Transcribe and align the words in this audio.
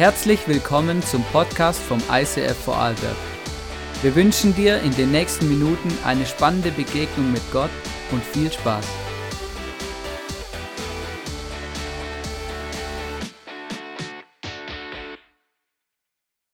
Herzlich 0.00 0.48
willkommen 0.48 1.02
zum 1.02 1.22
Podcast 1.24 1.78
vom 1.78 2.02
ICF 2.10 2.56
Vorarlberg. 2.56 3.18
Wir 4.00 4.14
wünschen 4.14 4.54
dir 4.54 4.80
in 4.80 4.92
den 4.92 5.10
nächsten 5.10 5.46
Minuten 5.46 5.90
eine 6.06 6.24
spannende 6.24 6.70
Begegnung 6.70 7.30
mit 7.30 7.42
Gott 7.52 7.68
und 8.10 8.24
viel 8.24 8.50
Spaß. 8.50 8.86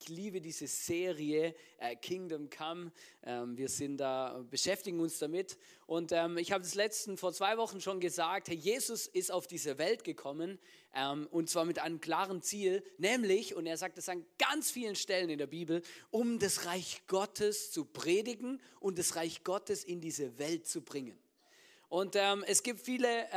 Ich 0.01 0.09
liebe 0.09 0.41
diese 0.41 0.67
Serie 0.67 1.55
äh, 1.91 1.95
Kingdom 1.95 2.49
Come. 2.49 2.91
Ähm, 3.23 3.57
wir 3.57 3.69
sind 3.69 3.97
da, 3.97 4.43
beschäftigen 4.49 4.99
uns 4.99 5.19
damit. 5.19 5.57
Und 5.85 6.11
ähm, 6.11 6.37
ich 6.37 6.51
habe 6.51 6.63
das 6.63 6.75
letzten 6.75 7.17
vor 7.17 7.33
zwei 7.33 7.57
Wochen 7.57 7.81
schon 7.81 7.99
gesagt: 7.99 8.49
Jesus 8.49 9.07
ist 9.07 9.31
auf 9.31 9.47
diese 9.47 9.77
Welt 9.77 10.03
gekommen 10.03 10.59
ähm, 10.93 11.27
und 11.31 11.49
zwar 11.49 11.65
mit 11.65 11.79
einem 11.79 12.01
klaren 12.01 12.41
Ziel, 12.41 12.83
nämlich, 12.97 13.55
und 13.55 13.65
er 13.65 13.77
sagt 13.77 13.97
das 13.97 14.09
an 14.09 14.25
ganz 14.37 14.71
vielen 14.71 14.95
Stellen 14.95 15.29
in 15.29 15.37
der 15.37 15.47
Bibel, 15.47 15.81
um 16.11 16.39
das 16.39 16.65
Reich 16.65 17.03
Gottes 17.07 17.71
zu 17.71 17.85
predigen 17.85 18.61
und 18.79 18.97
das 18.97 19.15
Reich 19.15 19.43
Gottes 19.43 19.83
in 19.83 20.01
diese 20.01 20.37
Welt 20.39 20.67
zu 20.67 20.81
bringen. 20.81 21.17
Und 21.89 22.17
es 22.17 22.63
gibt 22.63 22.81
viele 22.81 23.27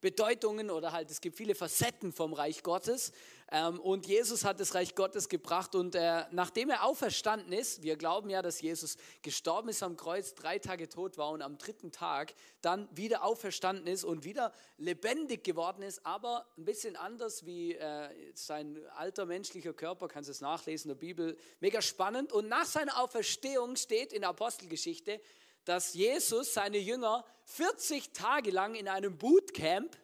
Bedeutungen 0.00 0.70
oder 0.70 0.92
halt 0.92 1.10
es 1.10 1.20
gibt 1.20 1.36
viele 1.36 1.54
Facetten 1.54 2.12
vom 2.12 2.32
Reich 2.32 2.62
Gottes. 2.62 3.12
Ähm, 3.52 3.80
und 3.80 4.06
Jesus 4.06 4.44
hat 4.44 4.60
das 4.60 4.74
Reich 4.74 4.94
Gottes 4.94 5.28
gebracht 5.28 5.74
und 5.74 5.96
äh, 5.96 6.24
nachdem 6.30 6.70
er 6.70 6.84
auferstanden 6.84 7.52
ist, 7.52 7.82
wir 7.82 7.96
glauben 7.96 8.30
ja, 8.30 8.42
dass 8.42 8.60
Jesus 8.60 8.96
gestorben 9.22 9.70
ist 9.70 9.82
am 9.82 9.96
Kreuz, 9.96 10.34
drei 10.34 10.60
Tage 10.60 10.88
tot 10.88 11.18
war 11.18 11.30
und 11.30 11.42
am 11.42 11.58
dritten 11.58 11.90
Tag 11.90 12.32
dann 12.60 12.88
wieder 12.96 13.24
auferstanden 13.24 13.88
ist 13.88 14.04
und 14.04 14.24
wieder 14.24 14.52
lebendig 14.78 15.42
geworden 15.42 15.82
ist, 15.82 16.06
aber 16.06 16.46
ein 16.56 16.64
bisschen 16.64 16.94
anders 16.94 17.44
wie 17.44 17.74
äh, 17.74 18.08
sein 18.34 18.78
alter 18.96 19.26
menschlicher 19.26 19.72
Körper, 19.72 20.06
kannst 20.06 20.28
du 20.28 20.32
es 20.32 20.40
nachlesen 20.40 20.90
in 20.90 20.96
der 20.96 21.00
Bibel, 21.00 21.36
mega 21.58 21.82
spannend. 21.82 22.32
Und 22.32 22.48
nach 22.48 22.66
seiner 22.66 23.02
Auferstehung 23.02 23.74
steht 23.74 24.12
in 24.12 24.20
der 24.20 24.30
Apostelgeschichte, 24.30 25.20
dass 25.64 25.94
Jesus 25.94 26.54
seine 26.54 26.78
Jünger 26.78 27.24
40 27.44 28.12
Tage 28.12 28.52
lang 28.52 28.76
in 28.76 28.86
einem 28.86 29.18
Bootcamp 29.18 29.96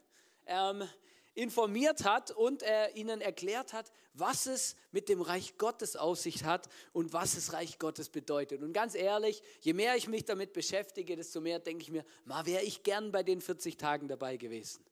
ähm, 0.46 0.88
informiert 1.36 2.04
hat 2.04 2.30
und 2.30 2.62
er 2.62 2.96
ihnen 2.96 3.20
erklärt 3.20 3.72
hat, 3.72 3.92
was 4.14 4.46
es 4.46 4.74
mit 4.90 5.08
dem 5.08 5.20
Reich 5.20 5.58
Gottes 5.58 5.94
auf 5.94 6.18
sich 6.18 6.44
hat 6.44 6.68
und 6.92 7.12
was 7.12 7.34
das 7.34 7.52
Reich 7.52 7.78
Gottes 7.78 8.08
bedeutet. 8.08 8.62
Und 8.62 8.72
ganz 8.72 8.94
ehrlich, 8.94 9.42
je 9.60 9.74
mehr 9.74 9.96
ich 9.96 10.08
mich 10.08 10.24
damit 10.24 10.54
beschäftige, 10.54 11.14
desto 11.14 11.40
mehr 11.40 11.58
denke 11.58 11.82
ich 11.82 11.90
mir, 11.90 12.04
mal 12.24 12.46
wäre 12.46 12.62
ich 12.62 12.82
gern 12.82 13.12
bei 13.12 13.22
den 13.22 13.40
40 13.40 13.76
Tagen 13.76 14.08
dabei 14.08 14.38
gewesen. 14.38 14.84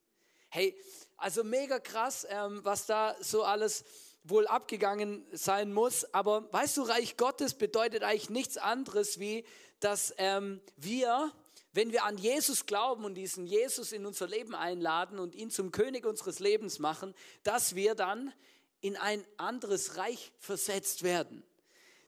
Hey, 0.51 0.77
also 1.17 1.43
mega 1.43 1.79
krass, 1.79 2.27
ähm, 2.29 2.61
was 2.63 2.87
da 2.87 3.17
so 3.21 3.43
alles 3.43 3.85
wohl 4.23 4.47
abgegangen 4.47 5.27
sein 5.33 5.73
muss. 5.73 6.05
Aber 6.13 6.53
weißt 6.53 6.77
du, 6.77 6.83
Reich 6.83 7.17
Gottes 7.17 7.55
bedeutet 7.55 8.03
eigentlich 8.03 8.31
nichts 8.31 8.59
anderes 8.59 9.19
wie, 9.19 9.45
dass 9.81 10.15
ähm, 10.19 10.61
wir, 10.77 11.33
wenn 11.75 11.93
wir 11.93 12.05
an 12.05 12.17
Jesus 12.17 12.67
glauben 12.67 13.05
und 13.05 13.15
diesen 13.17 13.47
Jesus 13.47 13.93
in 13.93 14.07
unser 14.07 14.29
Leben 14.29 14.55
einladen 14.55 15.19
und 15.19 15.35
ihn 15.35 15.51
zum 15.51 15.73
König 15.73 16.07
unseres 16.07 16.39
Lebens 16.39 16.79
machen, 16.79 17.15
dass 17.43 17.75
wir 17.75 17.95
dann 17.95 18.33
in 18.81 18.97
ein 18.97 19.27
anderes 19.37 19.97
Reich 19.97 20.33
versetzt 20.39 21.03
werden. 21.03 21.43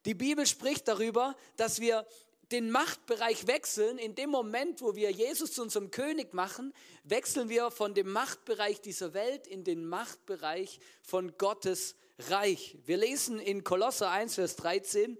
Die 0.05 0.14
Bibel 0.14 0.47
spricht 0.47 0.87
darüber, 0.87 1.37
dass 1.56 1.81
wir 1.81 2.06
den 2.53 2.70
Machtbereich 2.70 3.48
wechseln. 3.48 3.98
In 3.98 4.14
dem 4.14 4.31
Moment, 4.31 4.83
wo 4.83 4.94
wir 4.94 5.11
Jesus 5.11 5.53
zu 5.53 5.62
unserem 5.62 5.91
König 5.91 6.33
machen, 6.33 6.72
wechseln 7.03 7.48
wir 7.48 7.72
von 7.72 7.92
dem 7.92 8.11
Machtbereich 8.12 8.81
dieser 8.81 9.14
Welt 9.14 9.48
in 9.48 9.64
den 9.64 9.84
Machtbereich 9.84 10.78
von 11.03 11.37
Gottes 11.39 11.97
Reich. 12.19 12.78
Wir 12.87 12.98
lesen 12.98 13.41
in 13.41 13.64
Kolosser 13.64 14.11
1, 14.11 14.37
Vers 14.37 14.55
13, 14.56 15.19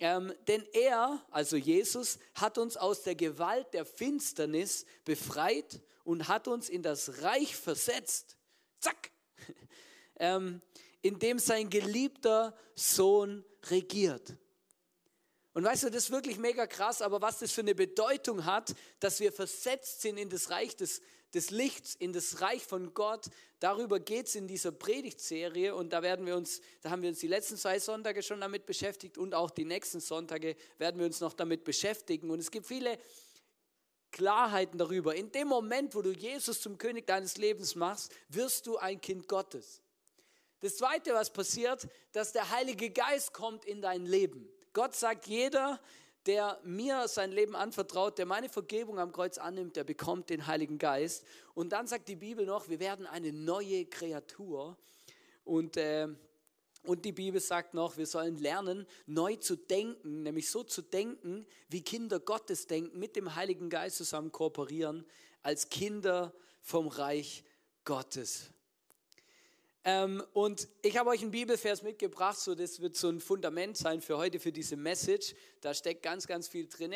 ähm, 0.00 0.32
denn 0.46 0.64
er, 0.72 1.24
also 1.30 1.56
Jesus, 1.56 2.18
hat 2.34 2.58
uns 2.58 2.76
aus 2.76 3.02
der 3.02 3.14
Gewalt 3.14 3.74
der 3.74 3.84
Finsternis 3.84 4.84
befreit 5.04 5.80
und 6.04 6.28
hat 6.28 6.48
uns 6.48 6.68
in 6.68 6.82
das 6.82 7.22
Reich 7.22 7.56
versetzt. 7.56 8.36
Zack! 8.80 9.10
ähm, 10.16 10.62
in 11.02 11.18
dem 11.18 11.38
sein 11.38 11.70
geliebter 11.70 12.56
Sohn 12.74 13.44
regiert. 13.70 14.36
Und 15.54 15.64
weißt 15.64 15.84
du, 15.84 15.90
das 15.90 16.04
ist 16.04 16.10
wirklich 16.10 16.38
mega 16.38 16.66
krass, 16.68 17.02
aber 17.02 17.20
was 17.20 17.40
das 17.40 17.50
für 17.50 17.62
eine 17.62 17.74
Bedeutung 17.74 18.44
hat, 18.44 18.74
dass 19.00 19.18
wir 19.18 19.32
versetzt 19.32 20.02
sind 20.02 20.16
in 20.16 20.28
das 20.28 20.50
Reich 20.50 20.76
des, 20.76 21.02
des 21.34 21.50
Lichts, 21.50 21.94
in 21.94 22.12
das 22.12 22.40
Reich 22.40 22.64
von 22.64 22.94
Gott, 22.94 23.26
darüber 23.60 24.00
geht 24.00 24.26
es 24.28 24.34
in 24.34 24.48
dieser 24.48 24.72
Predigtserie 24.72 25.74
und 25.74 25.92
da 25.92 26.02
werden 26.02 26.26
wir 26.26 26.36
uns, 26.36 26.60
da 26.80 26.90
haben 26.90 27.02
wir 27.02 27.10
uns 27.10 27.18
die 27.18 27.26
letzten 27.26 27.56
zwei 27.56 27.78
Sonntage 27.78 28.22
schon 28.22 28.40
damit 28.40 28.66
beschäftigt 28.66 29.18
und 29.18 29.34
auch 29.34 29.50
die 29.50 29.64
nächsten 29.64 30.00
Sonntage 30.00 30.56
werden 30.78 30.98
wir 30.98 31.06
uns 31.06 31.20
noch 31.20 31.34
damit 31.34 31.64
beschäftigen. 31.64 32.30
Und 32.30 32.40
es 32.40 32.50
gibt 32.50 32.66
viele 32.66 32.98
Klarheiten 34.10 34.78
darüber. 34.78 35.14
In 35.14 35.30
dem 35.32 35.48
Moment, 35.48 35.94
wo 35.94 36.02
du 36.02 36.12
Jesus 36.12 36.60
zum 36.60 36.78
König 36.78 37.06
deines 37.06 37.36
Lebens 37.36 37.74
machst, 37.74 38.12
wirst 38.28 38.66
du 38.66 38.78
ein 38.78 39.00
Kind 39.00 39.28
Gottes. 39.28 39.82
Das 40.60 40.76
Zweite, 40.76 41.14
was 41.14 41.30
passiert, 41.32 41.86
dass 42.12 42.32
der 42.32 42.50
Heilige 42.50 42.90
Geist 42.90 43.32
kommt 43.32 43.64
in 43.64 43.80
dein 43.80 44.06
Leben. 44.06 44.48
Gott 44.72 44.94
sagt, 44.94 45.26
jeder, 45.26 45.80
der 46.26 46.60
mir 46.62 47.08
sein 47.08 47.32
Leben 47.32 47.56
anvertraut, 47.56 48.18
der 48.18 48.26
meine 48.26 48.48
Vergebung 48.48 48.98
am 48.98 49.12
Kreuz 49.12 49.38
annimmt, 49.38 49.76
der 49.76 49.84
bekommt 49.84 50.30
den 50.30 50.46
Heiligen 50.46 50.78
Geist. 50.78 51.24
Und 51.54 51.70
dann 51.70 51.86
sagt 51.86 52.08
die 52.08 52.16
Bibel 52.16 52.44
noch, 52.44 52.68
wir 52.68 52.80
werden 52.80 53.06
eine 53.06 53.32
neue 53.32 53.86
Kreatur. 53.86 54.76
Und, 55.44 55.76
äh, 55.76 56.08
und 56.82 57.04
die 57.04 57.12
Bibel 57.12 57.40
sagt 57.40 57.74
noch, 57.74 57.96
wir 57.96 58.06
sollen 58.06 58.36
lernen, 58.36 58.86
neu 59.06 59.36
zu 59.36 59.56
denken, 59.56 60.22
nämlich 60.22 60.50
so 60.50 60.62
zu 60.62 60.82
denken, 60.82 61.46
wie 61.68 61.82
Kinder 61.82 62.20
Gottes 62.20 62.66
denken, 62.66 62.98
mit 62.98 63.16
dem 63.16 63.34
Heiligen 63.34 63.70
Geist 63.70 63.96
zusammen 63.96 64.32
kooperieren, 64.32 65.06
als 65.42 65.68
Kinder 65.68 66.34
vom 66.60 66.88
Reich 66.88 67.44
Gottes. 67.84 68.50
Ähm, 69.90 70.22
und 70.34 70.68
ich 70.82 70.98
habe 70.98 71.08
euch 71.08 71.22
einen 71.22 71.30
Bibelvers 71.30 71.82
mitgebracht, 71.82 72.38
so 72.38 72.54
das 72.54 72.80
wird 72.82 72.94
so 72.94 73.08
ein 73.08 73.20
Fundament 73.20 73.74
sein 73.74 74.02
für 74.02 74.18
heute, 74.18 74.38
für 74.38 74.52
diese 74.52 74.76
Message. 74.76 75.34
Da 75.62 75.72
steckt 75.72 76.02
ganz, 76.02 76.26
ganz 76.26 76.46
viel 76.46 76.68
drin. 76.68 76.94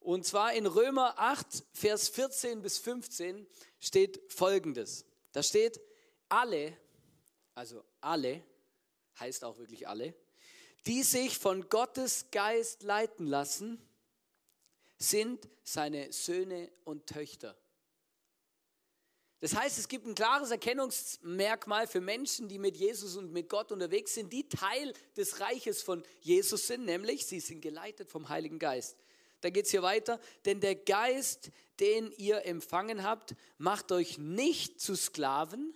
Und 0.00 0.24
zwar 0.24 0.54
in 0.54 0.64
Römer 0.64 1.12
8, 1.18 1.62
Vers 1.74 2.08
14 2.08 2.62
bis 2.62 2.78
15 2.78 3.46
steht 3.80 4.32
folgendes. 4.32 5.04
Da 5.32 5.42
steht, 5.42 5.78
alle, 6.30 6.74
also 7.54 7.84
alle, 8.00 8.42
heißt 9.20 9.44
auch 9.44 9.58
wirklich 9.58 9.86
alle, 9.86 10.14
die 10.86 11.02
sich 11.02 11.36
von 11.36 11.68
Gottes 11.68 12.30
Geist 12.30 12.82
leiten 12.82 13.26
lassen, 13.26 13.78
sind 14.96 15.50
seine 15.64 16.10
Söhne 16.14 16.72
und 16.84 17.06
Töchter. 17.08 17.61
Das 19.42 19.56
heißt, 19.56 19.76
es 19.76 19.88
gibt 19.88 20.06
ein 20.06 20.14
klares 20.14 20.52
Erkennungsmerkmal 20.52 21.88
für 21.88 22.00
Menschen, 22.00 22.46
die 22.46 22.60
mit 22.60 22.76
Jesus 22.76 23.16
und 23.16 23.32
mit 23.32 23.48
Gott 23.48 23.72
unterwegs 23.72 24.14
sind, 24.14 24.32
die 24.32 24.48
Teil 24.48 24.92
des 25.16 25.40
Reiches 25.40 25.82
von 25.82 26.04
Jesus 26.20 26.68
sind, 26.68 26.84
nämlich 26.84 27.26
sie 27.26 27.40
sind 27.40 27.60
geleitet 27.60 28.08
vom 28.08 28.28
Heiligen 28.28 28.60
Geist. 28.60 28.96
Da 29.40 29.50
geht 29.50 29.64
es 29.64 29.72
hier 29.72 29.82
weiter, 29.82 30.20
denn 30.44 30.60
der 30.60 30.76
Geist, 30.76 31.50
den 31.80 32.12
ihr 32.12 32.46
empfangen 32.46 33.02
habt, 33.02 33.34
macht 33.58 33.90
euch 33.90 34.16
nicht 34.16 34.80
zu 34.80 34.94
Sklaven, 34.94 35.74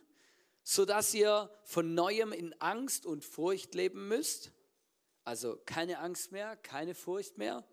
sodass 0.62 1.12
ihr 1.12 1.50
von 1.64 1.92
neuem 1.92 2.30
in 2.30 2.54
Angst 2.60 3.04
und 3.04 3.24
Furcht 3.24 3.74
leben 3.74 4.06
müsst. 4.06 4.52
Also 5.24 5.60
keine 5.66 5.98
Angst 5.98 6.30
mehr, 6.30 6.54
keine 6.54 6.94
Furcht 6.94 7.36
mehr. 7.36 7.64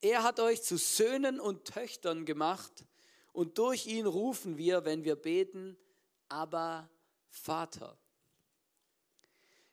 Er 0.00 0.22
hat 0.22 0.40
euch 0.40 0.62
zu 0.62 0.78
Söhnen 0.78 1.38
und 1.38 1.66
Töchtern 1.66 2.24
gemacht 2.24 2.86
und 3.32 3.58
durch 3.58 3.86
ihn 3.86 4.06
rufen 4.06 4.58
wir, 4.58 4.84
wenn 4.84 5.04
wir 5.04 5.16
beten, 5.16 5.76
aber 6.28 6.88
Vater. 7.28 7.98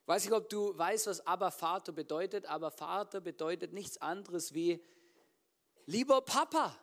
Ich 0.01 0.07
weiß 0.07 0.23
nicht, 0.25 0.33
ob 0.33 0.49
du 0.49 0.75
weißt, 0.77 1.07
was 1.07 1.27
aber 1.27 1.51
Vater 1.51 1.91
bedeutet, 1.91 2.45
aber 2.47 2.71
Vater 2.71 3.21
bedeutet 3.21 3.73
nichts 3.73 3.99
anderes 3.99 4.53
wie 4.53 4.83
lieber 5.85 6.21
Papa. 6.21 6.75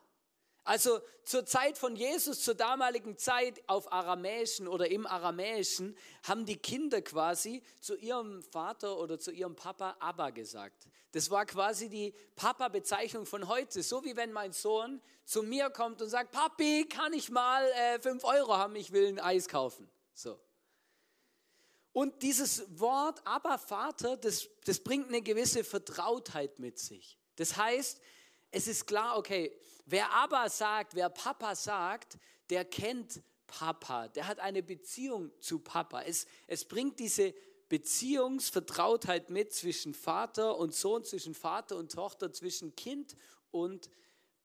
Also 0.66 1.00
zur 1.22 1.46
Zeit 1.46 1.78
von 1.78 1.94
Jesus, 1.94 2.42
zur 2.42 2.56
damaligen 2.56 3.16
Zeit 3.16 3.62
auf 3.68 3.92
Aramäischen 3.92 4.66
oder 4.66 4.90
im 4.90 5.06
Aramäischen, 5.06 5.96
haben 6.24 6.44
die 6.44 6.56
Kinder 6.56 7.00
quasi 7.02 7.62
zu 7.80 7.94
ihrem 7.94 8.42
Vater 8.42 8.98
oder 8.98 9.16
zu 9.20 9.30
ihrem 9.30 9.54
Papa 9.54 9.96
Abba 10.00 10.30
gesagt. 10.30 10.88
Das 11.12 11.30
war 11.30 11.46
quasi 11.46 11.88
die 11.88 12.12
Papa-Bezeichnung 12.34 13.26
von 13.26 13.46
heute. 13.46 13.80
So 13.84 14.04
wie 14.04 14.16
wenn 14.16 14.32
mein 14.32 14.52
Sohn 14.52 15.00
zu 15.24 15.44
mir 15.44 15.70
kommt 15.70 16.02
und 16.02 16.08
sagt, 16.08 16.32
Papi, 16.32 16.88
kann 16.88 17.12
ich 17.12 17.30
mal 17.30 17.64
äh, 17.64 18.00
fünf 18.00 18.24
Euro 18.24 18.56
haben, 18.56 18.74
ich 18.74 18.90
will 18.90 19.06
ein 19.06 19.20
Eis 19.20 19.46
kaufen. 19.46 19.88
So. 20.14 20.36
Und 21.92 22.22
dieses 22.22 22.64
Wort 22.80 23.24
Abba 23.24 23.56
Vater, 23.56 24.16
das, 24.16 24.48
das 24.64 24.80
bringt 24.80 25.06
eine 25.08 25.22
gewisse 25.22 25.62
Vertrautheit 25.62 26.58
mit 26.58 26.80
sich. 26.80 27.16
Das 27.36 27.56
heißt, 27.56 28.00
es 28.50 28.66
ist 28.66 28.86
klar, 28.86 29.16
okay, 29.16 29.56
wer 29.86 30.12
aber 30.12 30.48
sagt, 30.50 30.94
wer 30.94 31.08
Papa 31.08 31.54
sagt, 31.54 32.18
der 32.50 32.64
kennt 32.64 33.22
Papa, 33.46 34.08
der 34.08 34.26
hat 34.26 34.40
eine 34.40 34.62
Beziehung 34.62 35.30
zu 35.40 35.60
Papa. 35.60 36.02
Es, 36.02 36.26
es 36.46 36.64
bringt 36.64 36.98
diese 36.98 37.32
Beziehungsvertrautheit 37.68 39.30
mit 39.30 39.52
zwischen 39.52 39.94
Vater 39.94 40.56
und 40.58 40.74
Sohn, 40.74 41.04
zwischen 41.04 41.34
Vater 41.34 41.76
und 41.76 41.92
Tochter, 41.92 42.32
zwischen 42.32 42.74
Kind 42.76 43.16
und 43.50 43.88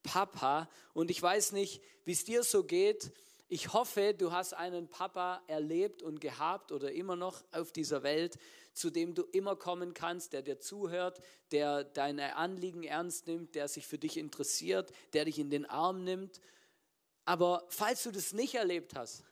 Papa. 0.03 0.69
Und 0.93 1.11
ich 1.11 1.21
weiß 1.21 1.51
nicht, 1.51 1.81
wie 2.05 2.13
es 2.13 2.23
dir 2.23 2.43
so 2.43 2.63
geht. 2.63 3.11
Ich 3.47 3.73
hoffe, 3.73 4.13
du 4.13 4.31
hast 4.31 4.53
einen 4.53 4.87
Papa 4.87 5.41
erlebt 5.47 6.01
und 6.01 6.21
gehabt 6.21 6.71
oder 6.71 6.91
immer 6.91 7.15
noch 7.15 7.43
auf 7.51 7.71
dieser 7.71 8.01
Welt, 8.01 8.37
zu 8.73 8.89
dem 8.89 9.13
du 9.13 9.23
immer 9.23 9.55
kommen 9.55 9.93
kannst, 9.93 10.33
der 10.33 10.41
dir 10.41 10.59
zuhört, 10.59 11.21
der 11.51 11.83
deine 11.83 12.35
Anliegen 12.35 12.83
ernst 12.83 13.27
nimmt, 13.27 13.55
der 13.55 13.67
sich 13.67 13.87
für 13.87 13.97
dich 13.97 14.17
interessiert, 14.17 14.91
der 15.13 15.25
dich 15.25 15.39
in 15.39 15.49
den 15.49 15.65
Arm 15.65 16.03
nimmt. 16.03 16.41
Aber 17.25 17.65
falls 17.69 18.03
du 18.03 18.11
das 18.11 18.33
nicht 18.33 18.55
erlebt 18.55 18.95
hast, 18.95 19.23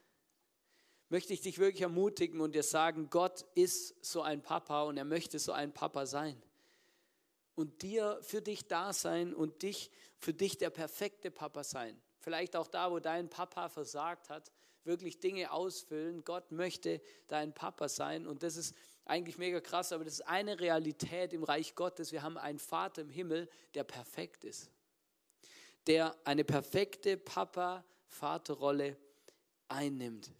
möchte 1.09 1.33
ich 1.33 1.41
dich 1.41 1.57
wirklich 1.57 1.81
ermutigen 1.81 2.39
und 2.39 2.53
dir 2.53 2.63
sagen, 2.63 3.09
Gott 3.09 3.45
ist 3.55 3.95
so 4.05 4.21
ein 4.21 4.41
Papa 4.41 4.83
und 4.83 4.97
er 4.97 5.05
möchte 5.05 5.39
so 5.39 5.51
ein 5.51 5.73
Papa 5.73 6.05
sein. 6.05 6.41
Und 7.55 7.81
dir 7.81 8.19
für 8.21 8.41
dich 8.41 8.67
da 8.67 8.93
sein 8.93 9.33
und 9.33 9.63
dich 9.63 9.91
für 10.17 10.33
dich 10.33 10.57
der 10.57 10.69
perfekte 10.69 11.31
Papa 11.31 11.63
sein. 11.63 11.99
Vielleicht 12.19 12.55
auch 12.55 12.67
da, 12.67 12.91
wo 12.91 12.99
dein 12.99 13.29
Papa 13.29 13.69
versagt 13.69 14.29
hat, 14.29 14.51
wirklich 14.83 15.19
Dinge 15.19 15.51
ausfüllen. 15.51 16.23
Gott 16.23 16.51
möchte 16.51 17.01
dein 17.27 17.53
Papa 17.53 17.89
sein 17.89 18.27
und 18.27 18.43
das 18.43 18.55
ist 18.55 18.75
eigentlich 19.09 19.37
mega 19.37 19.59
krass, 19.59 19.91
aber 19.91 20.05
das 20.05 20.15
ist 20.15 20.27
eine 20.27 20.59
Realität 20.59 21.33
im 21.33 21.43
Reich 21.43 21.75
Gottes. 21.75 22.11
Wir 22.11 22.21
haben 22.21 22.37
einen 22.37 22.59
Vater 22.59 23.01
im 23.01 23.09
Himmel, 23.09 23.49
der 23.73 23.83
perfekt 23.83 24.43
ist. 24.43 24.69
Der 25.87 26.15
eine 26.25 26.43
perfekte 26.43 27.17
Papa-Vaterrolle 27.17 28.97
einnimmt. 29.67 30.31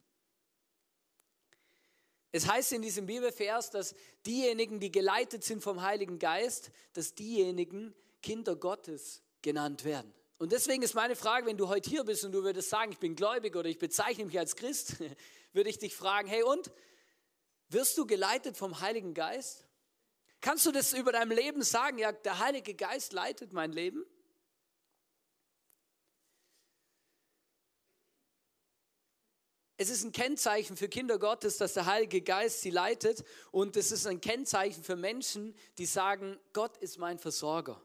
Es 2.32 2.48
heißt 2.48 2.74
in 2.74 2.82
diesem 2.84 3.08
Bibelvers, 3.08 3.72
dass 3.72 3.96
diejenigen, 4.26 4.80
die 4.80 4.92
geleitet 4.92 5.44
sind 5.44 5.64
vom 5.64 5.82
Heiligen 5.82 6.20
Geist, 6.20 6.70
dass 6.94 7.16
diejenigen 7.16 7.96
Kinder 8.22 8.56
Gottes 8.56 9.24
genannt 9.42 9.84
werden. 9.84 10.14
Und 10.38 10.52
deswegen 10.52 10.84
ist 10.84 10.94
meine 10.94 11.16
Frage, 11.16 11.48
wenn 11.48 11.58
du 11.58 11.68
heute 11.68 11.90
hier 11.90 12.04
bist 12.04 12.24
und 12.24 12.32
du 12.32 12.44
würdest 12.44 12.70
sagen, 12.70 12.92
ich 12.92 13.00
bin 13.00 13.16
gläubig 13.16 13.56
oder 13.56 13.68
ich 13.68 13.80
bezeichne 13.80 14.26
mich 14.26 14.38
als 14.38 14.56
Christ, 14.56 14.98
würde 15.54 15.70
ich 15.70 15.80
dich 15.80 15.96
fragen, 15.96 16.28
hey 16.28 16.44
und, 16.44 16.72
wirst 17.70 17.98
du 17.98 18.06
geleitet 18.06 18.58
vom 18.58 18.80
Heiligen 18.82 19.14
Geist? 19.14 19.66
Kannst 20.42 20.66
du 20.66 20.72
das 20.72 20.94
über 20.94 21.12
dein 21.12 21.30
Leben 21.30 21.64
sagen, 21.64 21.98
ja, 21.98 22.12
der 22.12 22.40
Heilige 22.40 22.74
Geist 22.74 23.14
leitet 23.14 23.54
mein 23.54 23.72
Leben? 23.72 24.06
Es 29.82 29.90
ist 29.90 30.04
ein 30.04 30.12
Kennzeichen 30.12 30.76
für 30.76 30.90
Kinder 30.90 31.18
Gottes, 31.18 31.58
dass 31.58 31.74
der 31.74 31.86
Heilige 31.86 32.22
Geist 32.22 32.62
sie 32.62 32.70
leitet. 32.70 33.24
Und 33.52 33.78
es 33.78 33.94
ist 33.94 34.06
ein 34.08 34.20
Kennzeichen 34.20 34.84
für 34.84 34.98
Menschen, 34.98 35.56
die 35.78 35.86
sagen, 35.86 36.38
Gott 36.52 36.76
ist 36.78 36.98
mein 36.98 37.18
Versorger. 37.18 37.82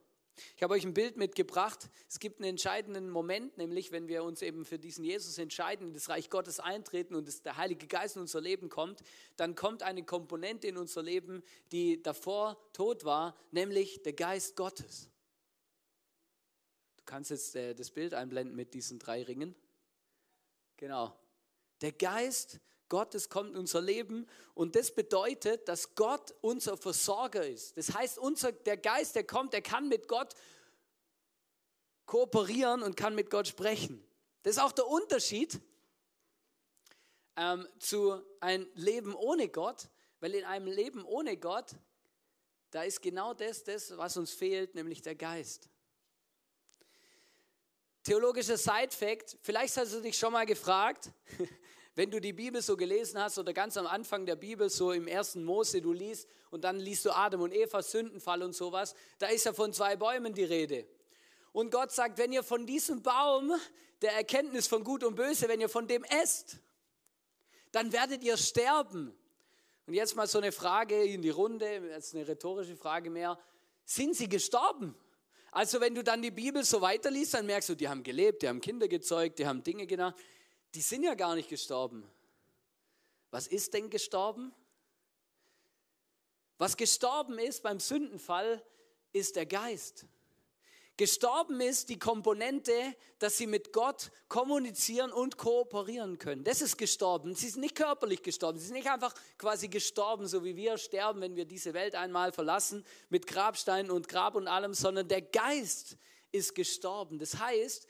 Ich 0.56 0.62
habe 0.62 0.74
euch 0.74 0.84
ein 0.84 0.94
Bild 0.94 1.16
mitgebracht. 1.16 1.88
Es 2.08 2.18
gibt 2.18 2.40
einen 2.40 2.50
entscheidenden 2.50 3.10
Moment, 3.10 3.56
nämlich 3.56 3.92
wenn 3.92 4.08
wir 4.08 4.24
uns 4.24 4.42
eben 4.42 4.64
für 4.64 4.78
diesen 4.78 5.04
Jesus 5.04 5.38
entscheiden, 5.38 5.88
in 5.88 5.94
das 5.94 6.08
Reich 6.08 6.30
Gottes 6.30 6.60
eintreten 6.60 7.14
und 7.14 7.44
der 7.44 7.56
Heilige 7.56 7.86
Geist 7.86 8.16
in 8.16 8.22
unser 8.22 8.40
Leben 8.40 8.68
kommt, 8.68 9.02
dann 9.36 9.54
kommt 9.54 9.82
eine 9.82 10.04
Komponente 10.04 10.66
in 10.66 10.76
unser 10.76 11.02
Leben, 11.02 11.42
die 11.72 12.02
davor 12.02 12.58
tot 12.72 13.04
war, 13.04 13.36
nämlich 13.50 14.02
der 14.02 14.14
Geist 14.14 14.56
Gottes. 14.56 15.08
Du 16.96 17.04
kannst 17.04 17.30
jetzt 17.30 17.54
äh, 17.54 17.74
das 17.74 17.90
Bild 17.90 18.14
einblenden 18.14 18.56
mit 18.56 18.74
diesen 18.74 18.98
drei 18.98 19.22
Ringen. 19.22 19.54
Genau. 20.76 21.16
Der 21.80 21.92
Geist 21.92 22.60
Gottes 22.94 23.28
kommt 23.28 23.50
in 23.50 23.56
unser 23.56 23.80
Leben 23.80 24.24
und 24.54 24.76
das 24.76 24.94
bedeutet, 24.94 25.66
dass 25.66 25.96
Gott 25.96 26.32
unser 26.42 26.76
Versorger 26.76 27.44
ist. 27.44 27.76
Das 27.76 27.92
heißt, 27.92 28.20
unser, 28.20 28.52
der 28.52 28.76
Geist, 28.76 29.16
der 29.16 29.24
kommt, 29.24 29.52
der 29.52 29.62
kann 29.62 29.88
mit 29.88 30.06
Gott 30.06 30.32
kooperieren 32.06 32.84
und 32.84 32.96
kann 32.96 33.16
mit 33.16 33.30
Gott 33.30 33.48
sprechen. 33.48 34.00
Das 34.44 34.52
ist 34.52 34.62
auch 34.62 34.70
der 34.70 34.86
Unterschied 34.86 35.60
ähm, 37.34 37.66
zu 37.80 38.22
einem 38.38 38.68
Leben 38.74 39.12
ohne 39.16 39.48
Gott, 39.48 39.88
weil 40.20 40.36
in 40.36 40.44
einem 40.44 40.68
Leben 40.68 41.04
ohne 41.04 41.36
Gott, 41.36 41.72
da 42.70 42.84
ist 42.84 43.02
genau 43.02 43.34
das, 43.34 43.64
das, 43.64 43.96
was 43.96 44.16
uns 44.16 44.30
fehlt, 44.30 44.76
nämlich 44.76 45.02
der 45.02 45.16
Geist. 45.16 45.68
Theologischer 48.04 48.56
Side-Fact, 48.56 49.36
vielleicht 49.42 49.76
hast 49.78 49.94
du 49.94 50.00
dich 50.00 50.16
schon 50.16 50.32
mal 50.32 50.46
gefragt, 50.46 51.10
wenn 51.94 52.10
du 52.10 52.20
die 52.20 52.32
Bibel 52.32 52.60
so 52.60 52.76
gelesen 52.76 53.20
hast 53.20 53.38
oder 53.38 53.52
ganz 53.52 53.76
am 53.76 53.86
Anfang 53.86 54.26
der 54.26 54.34
Bibel, 54.34 54.68
so 54.68 54.90
im 54.90 55.06
ersten 55.06 55.44
Mose, 55.44 55.80
du 55.80 55.92
liest 55.92 56.28
und 56.50 56.64
dann 56.64 56.78
liest 56.78 57.04
du 57.04 57.12
Adam 57.12 57.42
und 57.42 57.54
Eva, 57.54 57.82
Sündenfall 57.82 58.42
und 58.42 58.54
sowas, 58.54 58.94
da 59.18 59.28
ist 59.28 59.44
ja 59.44 59.52
von 59.52 59.72
zwei 59.72 59.94
Bäumen 59.94 60.34
die 60.34 60.44
Rede. 60.44 60.86
Und 61.52 61.70
Gott 61.70 61.92
sagt, 61.92 62.18
wenn 62.18 62.32
ihr 62.32 62.42
von 62.42 62.66
diesem 62.66 63.00
Baum 63.00 63.52
der 64.02 64.12
Erkenntnis 64.12 64.66
von 64.66 64.82
Gut 64.82 65.04
und 65.04 65.14
Böse, 65.14 65.48
wenn 65.48 65.60
ihr 65.60 65.68
von 65.68 65.86
dem 65.86 66.02
esst, 66.02 66.58
dann 67.70 67.92
werdet 67.92 68.24
ihr 68.24 68.36
sterben. 68.36 69.16
Und 69.86 69.94
jetzt 69.94 70.16
mal 70.16 70.26
so 70.26 70.38
eine 70.38 70.50
Frage 70.50 71.00
in 71.04 71.22
die 71.22 71.30
Runde, 71.30 71.66
jetzt 71.90 72.14
eine 72.14 72.26
rhetorische 72.26 72.76
Frage 72.76 73.08
mehr. 73.08 73.38
Sind 73.84 74.16
sie 74.16 74.28
gestorben? 74.28 74.96
Also 75.52 75.80
wenn 75.80 75.94
du 75.94 76.02
dann 76.02 76.22
die 76.22 76.32
Bibel 76.32 76.64
so 76.64 76.80
weiterliest, 76.80 77.34
dann 77.34 77.46
merkst 77.46 77.68
du, 77.68 77.76
die 77.76 77.88
haben 77.88 78.02
gelebt, 78.02 78.42
die 78.42 78.48
haben 78.48 78.60
Kinder 78.60 78.88
gezeugt, 78.88 79.38
die 79.38 79.46
haben 79.46 79.62
Dinge 79.62 79.86
gemacht 79.86 80.16
die 80.74 80.80
sind 80.80 81.04
ja 81.04 81.14
gar 81.14 81.34
nicht 81.34 81.48
gestorben. 81.48 82.08
Was 83.30 83.46
ist 83.46 83.74
denn 83.74 83.90
gestorben? 83.90 84.52
Was 86.58 86.76
gestorben 86.76 87.38
ist 87.38 87.62
beim 87.62 87.80
Sündenfall, 87.80 88.64
ist 89.12 89.36
der 89.36 89.46
Geist. 89.46 90.06
Gestorben 90.96 91.60
ist 91.60 91.88
die 91.88 91.98
Komponente, 91.98 92.72
dass 93.18 93.36
sie 93.36 93.48
mit 93.48 93.72
Gott 93.72 94.12
kommunizieren 94.28 95.10
und 95.10 95.36
kooperieren 95.36 96.18
können. 96.18 96.44
Das 96.44 96.62
ist 96.62 96.76
gestorben. 96.76 97.34
Sie 97.34 97.48
sind 97.48 97.62
nicht 97.62 97.74
körperlich 97.74 98.22
gestorben. 98.22 98.58
Sie 98.58 98.66
sind 98.66 98.76
nicht 98.76 98.88
einfach 98.88 99.12
quasi 99.36 99.66
gestorben, 99.66 100.28
so 100.28 100.44
wie 100.44 100.54
wir 100.54 100.78
sterben, 100.78 101.20
wenn 101.20 101.34
wir 101.34 101.46
diese 101.46 101.74
Welt 101.74 101.96
einmal 101.96 102.32
verlassen, 102.32 102.84
mit 103.08 103.26
Grabsteinen 103.26 103.90
und 103.90 104.06
Grab 104.08 104.36
und 104.36 104.46
allem, 104.46 104.72
sondern 104.72 105.08
der 105.08 105.22
Geist 105.22 105.96
ist 106.30 106.54
gestorben. 106.54 107.18
Das 107.18 107.38
heißt, 107.40 107.88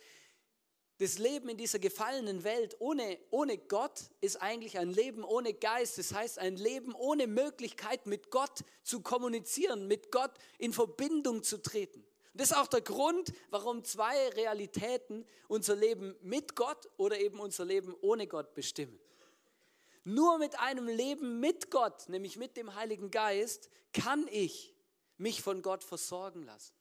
das 0.99 1.19
Leben 1.19 1.49
in 1.49 1.57
dieser 1.57 1.81
gefallenen 1.81 2.45
Welt 2.45 2.77
ohne, 2.79 3.19
ohne 3.31 3.59
Gott 3.59 4.01
ist 4.21 4.41
eigentlich 4.41 4.79
ein 4.79 4.91
Leben 4.91 5.25
ohne 5.25 5.53
Geist. 5.53 5.99
Das 5.99 6.15
heißt, 6.15 6.39
ein 6.39 6.57
Leben 6.57 6.95
ohne 6.95 7.27
Möglichkeit, 7.27 8.07
mit 8.07 8.31
Gott 8.31 8.65
zu 8.85 9.01
kommunizieren, 9.01 9.89
mit 9.89 10.13
Gott 10.13 10.31
in 10.59 10.73
Verbindung 10.73 11.43
zu 11.43 11.61
treten. 11.61 12.01
Und 12.01 12.41
das 12.41 12.53
ist 12.53 12.57
auch 12.57 12.69
der 12.69 12.81
Grund, 12.81 13.33
warum 13.51 13.85
zwei 13.85 14.29
Realitäten 14.31 15.27
unser 15.49 15.75
Leben 15.75 16.15
mit 16.21 16.55
Gott 16.55 16.89
oder 16.97 17.19
eben 17.19 17.41
unser 17.41 17.65
Leben 17.65 17.95
ohne 18.01 18.27
Gott 18.27 18.55
bestimmen. 18.55 18.99
Nur 20.05 20.39
mit 20.39 20.59
einem 20.61 20.87
Leben 20.87 21.41
mit 21.41 21.71
Gott, 21.71 22.09
nämlich 22.09 22.37
mit 22.37 22.57
dem 22.57 22.75
Heiligen 22.75 23.11
Geist, 23.11 23.71
kann 23.93 24.29
ich 24.31 24.75
mich 25.17 25.43
von 25.43 25.63
Gott 25.63 25.83
versorgen 25.83 26.43
lassen. 26.43 26.75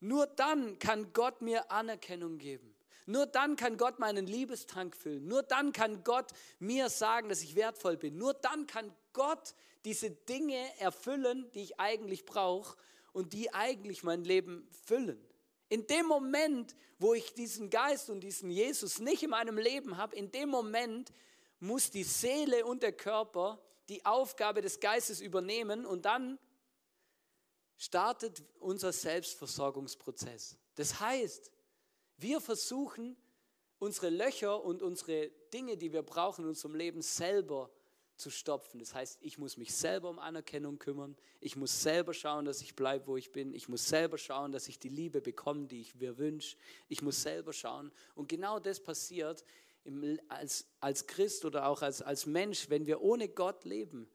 Nur 0.00 0.26
dann 0.26 0.78
kann 0.78 1.12
Gott 1.12 1.40
mir 1.40 1.70
Anerkennung 1.70 2.38
geben. 2.38 2.73
Nur 3.06 3.26
dann 3.26 3.56
kann 3.56 3.76
Gott 3.76 3.98
meinen 3.98 4.26
Liebestank 4.26 4.96
füllen. 4.96 5.26
Nur 5.26 5.42
dann 5.42 5.72
kann 5.72 6.04
Gott 6.04 6.30
mir 6.58 6.88
sagen, 6.88 7.28
dass 7.28 7.42
ich 7.42 7.54
wertvoll 7.54 7.96
bin. 7.96 8.16
Nur 8.16 8.34
dann 8.34 8.66
kann 8.66 8.94
Gott 9.12 9.54
diese 9.84 10.10
Dinge 10.10 10.56
erfüllen, 10.78 11.50
die 11.52 11.62
ich 11.62 11.78
eigentlich 11.78 12.24
brauche 12.24 12.76
und 13.12 13.32
die 13.32 13.52
eigentlich 13.52 14.02
mein 14.02 14.24
Leben 14.24 14.66
füllen. 14.86 15.22
In 15.68 15.86
dem 15.86 16.06
Moment, 16.06 16.74
wo 16.98 17.14
ich 17.14 17.34
diesen 17.34 17.68
Geist 17.68 18.08
und 18.08 18.20
diesen 18.20 18.50
Jesus 18.50 18.98
nicht 18.98 19.22
in 19.22 19.30
meinem 19.30 19.58
Leben 19.58 19.96
habe, 19.96 20.16
in 20.16 20.30
dem 20.30 20.48
Moment 20.48 21.12
muss 21.60 21.90
die 21.90 22.04
Seele 22.04 22.64
und 22.64 22.82
der 22.82 22.92
Körper 22.92 23.60
die 23.88 24.04
Aufgabe 24.06 24.62
des 24.62 24.80
Geistes 24.80 25.20
übernehmen 25.20 25.84
und 25.84 26.04
dann 26.04 26.38
startet 27.76 28.42
unser 28.60 28.92
Selbstversorgungsprozess. 28.92 30.56
Das 30.74 31.00
heißt, 31.00 31.50
wir 32.18 32.40
versuchen, 32.40 33.16
unsere 33.78 34.10
Löcher 34.10 34.62
und 34.64 34.82
unsere 34.82 35.30
Dinge, 35.52 35.76
die 35.76 35.92
wir 35.92 36.02
brauchen 36.02 36.42
in 36.42 36.48
unserem 36.48 36.74
Leben, 36.74 37.02
selber 37.02 37.70
zu 38.16 38.30
stopfen. 38.30 38.78
Das 38.78 38.94
heißt, 38.94 39.18
ich 39.22 39.38
muss 39.38 39.56
mich 39.56 39.74
selber 39.74 40.08
um 40.08 40.18
Anerkennung 40.18 40.78
kümmern. 40.78 41.16
Ich 41.40 41.56
muss 41.56 41.82
selber 41.82 42.14
schauen, 42.14 42.44
dass 42.44 42.62
ich 42.62 42.76
bleibe, 42.76 43.08
wo 43.08 43.16
ich 43.16 43.32
bin. 43.32 43.52
Ich 43.52 43.68
muss 43.68 43.88
selber 43.88 44.18
schauen, 44.18 44.52
dass 44.52 44.68
ich 44.68 44.78
die 44.78 44.88
Liebe 44.88 45.20
bekomme, 45.20 45.66
die 45.66 45.80
ich 45.80 45.94
mir 45.96 46.16
wünsche. 46.18 46.56
Ich 46.88 47.02
muss 47.02 47.22
selber 47.22 47.52
schauen. 47.52 47.90
Und 48.14 48.28
genau 48.28 48.60
das 48.60 48.80
passiert 48.80 49.44
im, 49.84 50.18
als, 50.28 50.66
als 50.80 51.06
Christ 51.06 51.44
oder 51.44 51.66
auch 51.66 51.82
als, 51.82 52.02
als 52.02 52.26
Mensch, 52.26 52.70
wenn 52.70 52.86
wir 52.86 53.00
ohne 53.02 53.28
Gott 53.28 53.64
leben. 53.64 54.08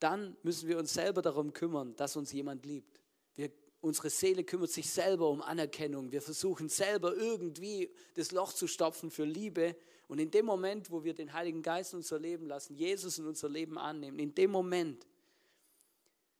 Dann 0.00 0.36
müssen 0.42 0.68
wir 0.68 0.78
uns 0.78 0.92
selber 0.92 1.22
darum 1.22 1.52
kümmern, 1.52 1.94
dass 1.96 2.16
uns 2.16 2.32
jemand 2.32 2.66
liebt. 2.66 3.00
Wir 3.36 3.50
Unsere 3.84 4.08
Seele 4.08 4.44
kümmert 4.44 4.70
sich 4.70 4.88
selber 4.90 5.28
um 5.28 5.42
Anerkennung. 5.42 6.10
Wir 6.10 6.22
versuchen 6.22 6.70
selber 6.70 7.14
irgendwie 7.14 7.90
das 8.14 8.32
Loch 8.32 8.54
zu 8.54 8.66
stopfen 8.66 9.10
für 9.10 9.24
Liebe. 9.24 9.76
Und 10.08 10.20
in 10.20 10.30
dem 10.30 10.46
Moment, 10.46 10.90
wo 10.90 11.04
wir 11.04 11.12
den 11.12 11.34
Heiligen 11.34 11.60
Geist 11.60 11.92
in 11.92 11.98
unser 11.98 12.18
Leben 12.18 12.46
lassen, 12.46 12.74
Jesus 12.76 13.18
in 13.18 13.26
unser 13.26 13.50
Leben 13.50 13.76
annehmen, 13.76 14.18
in 14.18 14.34
dem 14.34 14.50
Moment 14.52 15.06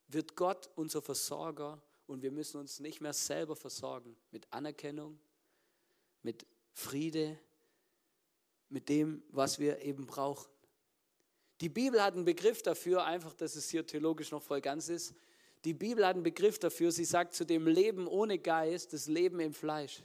wird 0.08 0.36
Gott 0.36 0.70
unser 0.74 1.02
Versorger 1.02 1.82
und 2.06 2.22
wir 2.22 2.30
müssen 2.30 2.58
uns 2.58 2.80
nicht 2.80 3.02
mehr 3.02 3.12
selber 3.12 3.56
versorgen 3.56 4.16
mit 4.30 4.50
Anerkennung, 4.50 5.18
mit 6.22 6.46
Friede, 6.72 7.38
mit 8.70 8.88
dem, 8.88 9.22
was 9.28 9.58
wir 9.58 9.82
eben 9.82 10.06
brauchen. 10.06 10.50
Die 11.60 11.68
Bibel 11.68 12.02
hat 12.02 12.14
einen 12.14 12.24
Begriff 12.24 12.62
dafür, 12.62 13.04
einfach, 13.04 13.34
dass 13.34 13.54
es 13.54 13.68
hier 13.68 13.86
theologisch 13.86 14.30
noch 14.30 14.42
voll 14.42 14.62
ganz 14.62 14.88
ist. 14.88 15.14
Die 15.64 15.74
Bibel 15.74 16.06
hat 16.06 16.14
einen 16.14 16.22
Begriff 16.22 16.58
dafür, 16.58 16.92
sie 16.92 17.04
sagt 17.04 17.34
zu 17.34 17.46
dem 17.46 17.66
Leben 17.66 18.06
ohne 18.06 18.38
Geist, 18.38 18.92
das 18.92 19.06
Leben 19.06 19.40
im 19.40 19.54
Fleisch. 19.54 20.02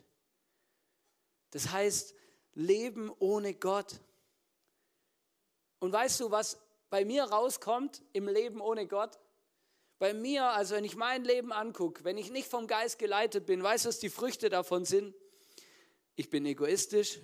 Das 1.51 1.71
heißt, 1.71 2.15
Leben 2.53 3.11
ohne 3.19 3.53
Gott. 3.53 3.99
Und 5.79 5.91
weißt 5.91 6.19
du, 6.21 6.31
was 6.31 6.57
bei 6.89 7.03
mir 7.03 7.23
rauskommt 7.23 8.01
im 8.13 8.27
Leben 8.27 8.61
ohne 8.61 8.87
Gott? 8.87 9.19
Bei 9.97 10.13
mir, 10.13 10.45
also 10.45 10.75
wenn 10.75 10.85
ich 10.85 10.95
mein 10.95 11.25
Leben 11.25 11.51
angucke, 11.51 12.05
wenn 12.05 12.17
ich 12.17 12.31
nicht 12.31 12.47
vom 12.47 12.67
Geist 12.67 12.99
geleitet 12.99 13.45
bin, 13.45 13.61
weißt 13.61 13.83
du, 13.83 13.89
was 13.89 13.99
die 13.99 14.09
Früchte 14.09 14.49
davon 14.49 14.85
sind? 14.85 15.13
Ich 16.15 16.29
bin 16.29 16.45
egoistisch, 16.45 17.19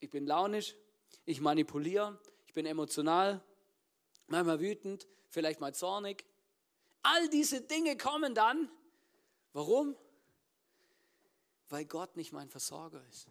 ich 0.00 0.08
bin 0.08 0.26
launisch, 0.26 0.74
ich 1.26 1.40
manipuliere, 1.40 2.18
ich 2.46 2.54
bin 2.54 2.64
emotional, 2.64 3.44
manchmal 4.28 4.60
wütend, 4.60 5.06
vielleicht 5.28 5.60
mal 5.60 5.74
zornig. 5.74 6.24
All 7.14 7.28
diese 7.28 7.60
Dinge 7.60 7.96
kommen 7.96 8.34
dann. 8.34 8.70
Warum? 9.52 9.96
Weil 11.68 11.84
Gott 11.84 12.16
nicht 12.16 12.32
mein 12.32 12.48
Versorger 12.48 13.04
ist 13.08 13.28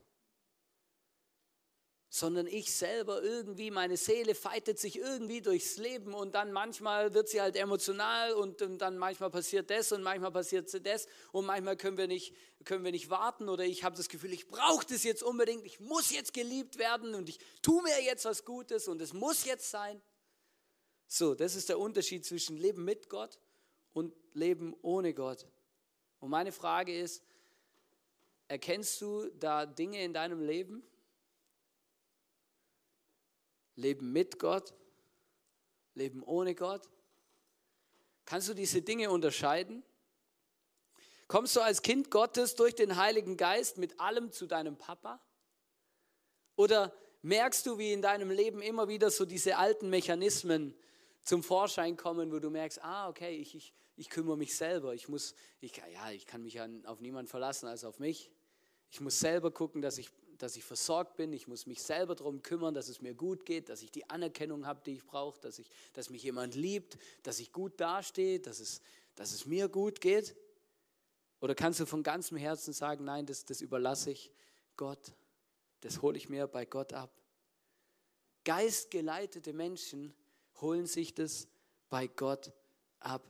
sondern 2.16 2.48
ich 2.48 2.74
selber 2.74 3.22
irgendwie, 3.22 3.72
meine 3.72 3.98
Seele 3.98 4.36
feitet 4.36 4.80
sich 4.80 4.98
irgendwie 4.98 5.42
durchs 5.42 5.76
Leben 5.76 6.14
und 6.14 6.34
dann 6.34 6.54
manchmal 6.54 7.14
wird 7.14 7.28
sie 7.28 7.42
halt 7.42 7.58
emotional 7.58 8.32
und, 8.32 8.62
und, 8.62 8.78
dann 8.78 8.98
manchmal 8.98 9.30
passiert 9.30 9.70
das 9.70 9.92
und 9.92 10.02
manchmal 10.02 10.32
passiert 10.32 10.74
das 10.86 11.08
und 11.34 11.46
manchmal 11.46 11.76
können 11.76 11.98
wir 11.98 12.08
nicht, 12.08 12.34
können 12.64 12.86
wir 12.86 12.94
nicht 12.94 13.10
warten 13.10 13.50
oder 13.50 13.66
ich 13.66 13.84
habe 13.84 13.98
das 13.98 14.08
Gefühl, 14.08 14.32
ich 14.32 14.48
brauche 14.48 14.86
das 14.86 15.04
jetzt 15.04 15.24
unbedingt, 15.24 15.66
ich 15.66 15.82
muss 15.82 16.10
jetzt 16.12 16.34
geliebt 16.34 16.78
werden 16.78 17.16
und 17.16 17.28
ich 17.28 17.38
tue 17.62 17.84
mir 17.84 18.02
jetzt 18.02 18.24
was 18.24 18.46
Gutes 18.46 18.88
und 18.88 19.02
es 19.02 19.12
muss 19.12 19.44
jetzt 19.44 19.70
sein. 19.70 20.02
So, 21.08 21.36
das 21.36 21.56
ist 21.56 21.68
der 21.68 21.80
Unterschied 21.80 22.26
zwischen 22.26 22.56
Leben 22.56 22.86
mit 22.86 23.10
Gott 23.10 23.38
und 23.96 24.14
Leben 24.34 24.76
ohne 24.82 25.14
Gott. 25.14 25.48
Und 26.20 26.30
meine 26.30 26.52
Frage 26.52 26.96
ist, 26.96 27.24
erkennst 28.50 29.00
du 29.02 29.30
da 29.40 29.66
Dinge 29.66 30.04
in 30.04 30.14
deinem 30.14 30.42
Leben, 30.42 30.84
Leben 33.78 34.12
mit 34.12 34.38
Gott, 34.38 34.74
Leben 35.94 36.22
ohne 36.24 36.56
Gott? 36.56 36.90
Kannst 38.26 38.50
du 38.50 38.54
diese 38.54 38.82
Dinge 38.82 39.10
unterscheiden? 39.10 39.82
Kommst 41.28 41.56
du 41.56 41.62
als 41.62 41.82
Kind 41.82 42.12
Gottes 42.12 42.56
durch 42.56 42.76
den 42.76 42.98
Heiligen 42.98 43.38
Geist 43.38 43.78
mit 43.78 44.00
allem 44.00 44.32
zu 44.32 44.46
deinem 44.46 44.78
Papa? 44.78 45.22
Oder 46.58 46.94
merkst 47.22 47.66
du, 47.66 47.78
wie 47.78 47.94
in 47.94 48.02
deinem 48.02 48.30
Leben 48.30 48.62
immer 48.62 48.90
wieder 48.90 49.10
so 49.10 49.26
diese 49.26 49.58
alten 49.58 49.90
Mechanismen 49.90 50.76
zum 51.26 51.44
Vorschein 51.44 51.98
kommen, 51.98 52.32
wo 52.32 52.40
du 52.40 52.50
merkst, 52.50 52.82
ah, 52.82 53.10
okay, 53.10 53.36
ich, 53.38 53.56
ich, 53.56 53.74
ich 53.98 54.10
kümmere 54.10 54.38
mich 54.38 54.56
selber. 54.56 54.94
Ich 54.94 55.10
muss, 55.10 55.36
ich, 55.60 55.76
ja, 55.94 56.12
ich 56.12 56.26
kann 56.26 56.44
mich 56.44 56.62
auf 56.86 57.02
niemanden 57.02 57.28
verlassen 57.28 57.68
als 57.68 57.84
auf 57.84 58.00
mich. 58.00 58.32
Ich 58.92 59.02
muss 59.02 59.20
selber 59.20 59.52
gucken, 59.52 59.82
dass 59.82 59.98
ich 59.98 60.10
dass 60.38 60.56
ich 60.56 60.64
versorgt 60.64 61.16
bin. 61.16 61.34
Ich 61.34 61.48
muss 61.48 61.66
mich 61.66 61.82
selber 61.82 62.16
darum 62.16 62.42
kümmern, 62.42 62.74
dass 62.74 62.90
es 62.90 63.02
mir 63.02 63.14
gut 63.14 63.46
geht, 63.46 63.70
dass 63.70 63.82
ich 63.82 63.92
die 63.92 64.10
Anerkennung 64.10 64.66
habe, 64.66 64.82
die 64.86 64.94
ich 64.94 65.06
brauche, 65.06 65.40
dass, 65.40 65.60
ich, 65.60 65.70
dass 65.94 66.10
mich 66.10 66.24
jemand 66.24 66.56
liebt, 66.56 66.98
dass 67.24 67.40
ich 67.40 67.52
gut 67.52 67.80
dastehe, 67.80 68.40
dass 68.40 68.60
es, 68.60 68.82
dass 69.16 69.32
es 69.32 69.46
mir 69.46 69.70
gut 69.70 70.02
geht. 70.02 70.36
Oder 71.42 71.56
kannst 71.56 71.80
du 71.80 71.86
von 71.86 72.04
ganzem 72.04 72.38
Herzen 72.38 72.74
sagen, 72.74 73.06
nein, 73.06 73.26
das, 73.26 73.46
das 73.46 73.62
überlasse 73.62 74.12
ich 74.12 74.32
Gott, 74.78 75.14
das 75.82 76.02
hole 76.02 76.18
ich 76.18 76.30
mir 76.30 76.48
bei 76.48 76.66
Gott 76.66 76.94
ab. 76.94 77.12
Geistgeleitete 78.44 79.54
Menschen 79.54 80.14
holen 80.62 80.86
sich 80.86 81.14
das 81.14 81.48
bei 81.90 82.08
Gott 82.08 82.52
ab. 83.00 83.24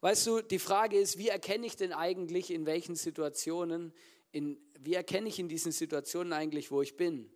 Weißt 0.00 0.26
du, 0.26 0.42
die 0.42 0.58
Frage 0.58 0.98
ist, 0.98 1.18
wie 1.18 1.28
erkenne 1.28 1.66
ich 1.66 1.76
denn 1.76 1.92
eigentlich, 1.92 2.50
in 2.50 2.66
welchen 2.66 2.96
Situationen 2.96 3.92
in, 4.32 4.58
wie 4.80 4.94
erkenne 4.94 5.28
ich 5.28 5.38
in 5.38 5.48
diesen 5.48 5.72
Situationen 5.72 6.32
eigentlich, 6.32 6.70
wo 6.70 6.82
ich 6.82 6.96
bin? 6.96 7.30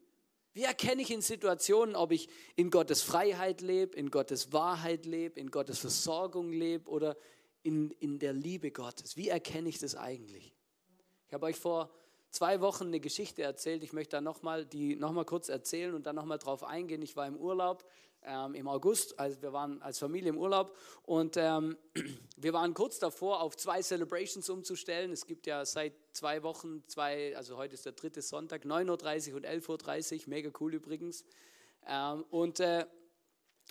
Wie 0.55 0.63
erkenne 0.63 1.03
ich 1.03 1.11
in 1.11 1.21
Situationen, 1.21 1.95
ob 1.95 2.11
ich 2.11 2.29
in 2.57 2.71
Gottes 2.71 3.03
Freiheit 3.03 3.61
lebe, 3.61 3.95
in 3.95 4.11
Gottes 4.11 4.53
Wahrheit 4.53 5.05
lebe, 5.05 5.39
in 5.39 5.51
Gottes 5.51 5.79
Versorgung 5.79 6.51
lebe 6.51 6.89
oder 6.89 7.17
in, 7.63 7.91
in 7.91 8.19
der 8.19 8.33
Liebe 8.33 8.71
Gottes? 8.71 9.19
Wie 9.19 9.29
erkenne 9.29 9.69
ich 9.69 9.79
das 9.79 9.95
eigentlich? 9.95 10.55
Ich 11.29 11.35
habe 11.35 11.45
euch 11.47 11.57
vor 11.57 11.91
zwei 12.37 12.61
Wochen 12.61 12.89
eine 12.89 13.01
Geschichte 13.01 13.43
erzählt. 13.43 13.83
Ich 13.83 13.93
möchte 13.93 14.17
da 14.17 14.21
nochmal 14.21 14.67
die 14.67 14.95
nochmal 14.95 15.25
kurz 15.25 15.49
erzählen 15.49 15.95
und 15.95 16.07
dann 16.07 16.17
nochmal 16.17 16.39
drauf 16.39 16.63
eingehen. 16.63 17.01
Ich 17.01 17.17
war 17.17 17.27
im 17.27 17.37
Urlaub 17.37 17.85
ähm, 18.27 18.55
im 18.55 18.69
August, 18.69 19.19
also 19.19 19.41
wir 19.41 19.53
waren 19.53 19.81
als 19.81 19.99
Familie 19.99 20.31
im 20.31 20.39
Urlaub 20.39 20.77
und 21.05 21.37
ähm, 21.39 21.79
wir 22.37 22.53
waren 22.53 22.75
kurz 22.75 22.99
davor, 22.99 23.41
auf 23.41 23.57
zwei 23.57 23.81
Celebrations 23.81 24.51
umzustellen. 24.51 25.13
Es 25.13 25.27
gibt 25.27 25.47
ja 25.47 25.65
seit 25.65 25.95
zwei 26.13 26.43
Wochen 26.43 26.83
zwei, 26.89 27.35
also 27.37 27.57
heute 27.57 27.75
ist 27.75 27.87
der 27.87 27.93
dritte 27.93 28.21
Sonntag, 28.21 28.65
9.30 28.65 29.31
Uhr 29.31 29.37
und 29.37 29.47
11.30 29.47 30.15
Uhr, 30.15 30.23
mega 30.27 30.51
cool 30.61 30.75
übrigens. 30.75 31.25
Ähm, 31.87 32.25
und 32.31 32.61
äh, 32.61 32.85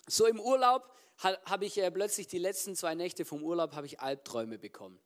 so 0.08 0.26
im 0.26 0.40
Urlaub 0.40 0.90
habe 1.18 1.64
ich 1.64 1.78
äh, 1.78 1.90
plötzlich 1.90 2.26
die 2.26 2.38
letzten 2.38 2.74
zwei 2.74 2.94
Nächte 2.94 3.24
vom 3.24 3.42
Urlaub 3.44 3.74
habe 3.74 3.86
ich 3.86 4.00
Albträume 4.00 4.58
bekommen. 4.58 4.98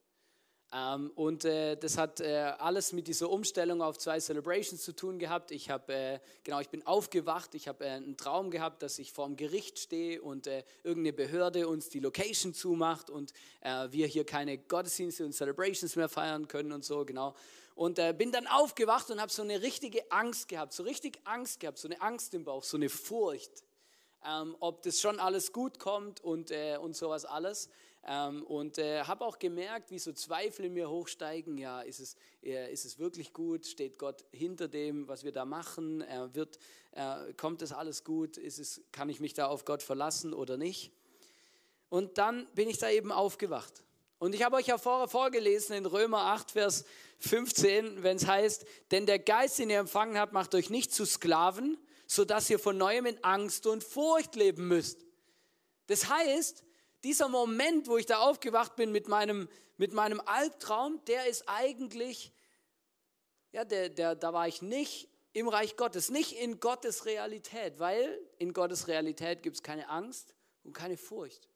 Ähm, 0.72 1.10
und 1.16 1.44
äh, 1.44 1.76
das 1.76 1.98
hat 1.98 2.20
äh, 2.20 2.52
alles 2.58 2.92
mit 2.92 3.08
dieser 3.08 3.28
Umstellung 3.28 3.82
auf 3.82 3.98
zwei 3.98 4.20
Celebrations 4.20 4.82
zu 4.82 4.94
tun 4.94 5.18
gehabt. 5.18 5.50
Ich 5.50 5.68
habe, 5.68 5.92
äh, 5.92 6.20
genau, 6.44 6.60
ich 6.60 6.68
bin 6.68 6.86
aufgewacht. 6.86 7.56
Ich 7.56 7.66
habe 7.66 7.84
äh, 7.84 7.90
einen 7.90 8.16
Traum 8.16 8.52
gehabt, 8.52 8.82
dass 8.82 9.00
ich 9.00 9.12
vor 9.12 9.26
dem 9.26 9.36
Gericht 9.36 9.80
stehe 9.80 10.22
und 10.22 10.46
äh, 10.46 10.62
irgendeine 10.84 11.12
Behörde 11.12 11.66
uns 11.66 11.88
die 11.88 11.98
Location 11.98 12.54
zumacht 12.54 13.10
und 13.10 13.32
äh, 13.62 13.88
wir 13.90 14.06
hier 14.06 14.24
keine 14.24 14.58
Gottesdienste 14.58 15.24
und 15.24 15.32
Celebrations 15.32 15.96
mehr 15.96 16.08
feiern 16.08 16.46
können 16.46 16.70
und 16.70 16.84
so, 16.84 17.04
genau. 17.04 17.34
Und 17.74 17.98
bin 18.18 18.30
dann 18.30 18.46
aufgewacht 18.46 19.10
und 19.10 19.22
habe 19.22 19.32
so 19.32 19.40
eine 19.40 19.62
richtige 19.62 20.12
Angst 20.12 20.48
gehabt, 20.48 20.74
so 20.74 20.82
richtig 20.82 21.18
Angst 21.24 21.60
gehabt, 21.60 21.78
so 21.78 21.88
eine 21.88 21.98
Angst 22.02 22.34
im 22.34 22.44
Bauch, 22.44 22.62
so 22.62 22.76
eine 22.76 22.90
Furcht, 22.90 23.64
ähm, 24.22 24.54
ob 24.60 24.82
das 24.82 25.00
schon 25.00 25.18
alles 25.18 25.54
gut 25.54 25.78
kommt 25.78 26.20
und, 26.20 26.52
und 26.82 26.94
sowas 26.94 27.24
alles. 27.24 27.70
Ähm, 28.06 28.44
und 28.44 28.78
äh, 28.78 29.02
habe 29.02 29.24
auch 29.24 29.38
gemerkt, 29.38 29.90
wie 29.90 29.98
so 29.98 30.12
Zweifel 30.12 30.66
in 30.66 30.74
mir 30.74 30.88
hochsteigen. 30.88 31.58
Ja, 31.58 31.82
ist 31.82 32.00
es, 32.00 32.16
äh, 32.42 32.72
ist 32.72 32.84
es 32.84 32.98
wirklich 32.98 33.32
gut? 33.32 33.66
Steht 33.66 33.98
Gott 33.98 34.24
hinter 34.32 34.68
dem, 34.68 35.06
was 35.06 35.22
wir 35.22 35.32
da 35.32 35.44
machen? 35.44 36.00
Äh, 36.02 36.34
wird, 36.34 36.58
äh, 36.92 37.32
kommt 37.34 37.60
das 37.60 37.72
alles 37.72 38.04
gut? 38.04 38.38
Ist 38.38 38.58
es, 38.58 38.80
kann 38.92 39.10
ich 39.10 39.20
mich 39.20 39.34
da 39.34 39.48
auf 39.48 39.64
Gott 39.64 39.82
verlassen 39.82 40.32
oder 40.32 40.56
nicht? 40.56 40.92
Und 41.90 42.18
dann 42.18 42.46
bin 42.54 42.68
ich 42.70 42.78
da 42.78 42.88
eben 42.88 43.12
aufgewacht. 43.12 43.84
Und 44.18 44.34
ich 44.34 44.42
habe 44.42 44.56
euch 44.56 44.66
ja 44.66 44.78
vorher 44.78 45.08
vorgelesen 45.08 45.74
in 45.74 45.86
Römer 45.86 46.26
8, 46.26 46.52
Vers 46.52 46.84
15, 47.18 48.02
wenn 48.02 48.16
es 48.16 48.26
heißt, 48.26 48.66
denn 48.90 49.06
der 49.06 49.18
Geist, 49.18 49.58
den 49.58 49.70
ihr 49.70 49.78
empfangen 49.78 50.18
habt, 50.18 50.32
macht 50.32 50.54
euch 50.54 50.70
nicht 50.70 50.92
zu 50.92 51.04
Sklaven, 51.04 51.78
sodass 52.06 52.48
ihr 52.50 52.58
von 52.58 52.76
neuem 52.76 53.06
in 53.06 53.22
Angst 53.24 53.66
und 53.66 53.82
Furcht 53.82 54.36
leben 54.36 54.68
müsst. 54.68 55.04
Das 55.86 56.08
heißt, 56.08 56.64
dieser 57.04 57.28
Moment, 57.28 57.88
wo 57.88 57.96
ich 57.96 58.06
da 58.06 58.18
aufgewacht 58.18 58.76
bin 58.76 58.92
mit 58.92 59.08
meinem, 59.08 59.48
mit 59.76 59.92
meinem 59.92 60.20
Albtraum, 60.20 61.02
der 61.06 61.26
ist 61.26 61.44
eigentlich, 61.46 62.32
ja, 63.52 63.64
der, 63.64 63.88
der, 63.88 64.14
da 64.14 64.32
war 64.32 64.46
ich 64.46 64.62
nicht 64.62 65.08
im 65.32 65.48
Reich 65.48 65.76
Gottes, 65.76 66.10
nicht 66.10 66.32
in 66.32 66.60
Gottes 66.60 67.06
Realität, 67.06 67.78
weil 67.78 68.20
in 68.38 68.52
Gottes 68.52 68.88
Realität 68.88 69.42
gibt 69.42 69.56
es 69.56 69.62
keine 69.62 69.88
Angst 69.88 70.34
und 70.64 70.72
keine 70.72 70.96
Furcht. 70.96 71.48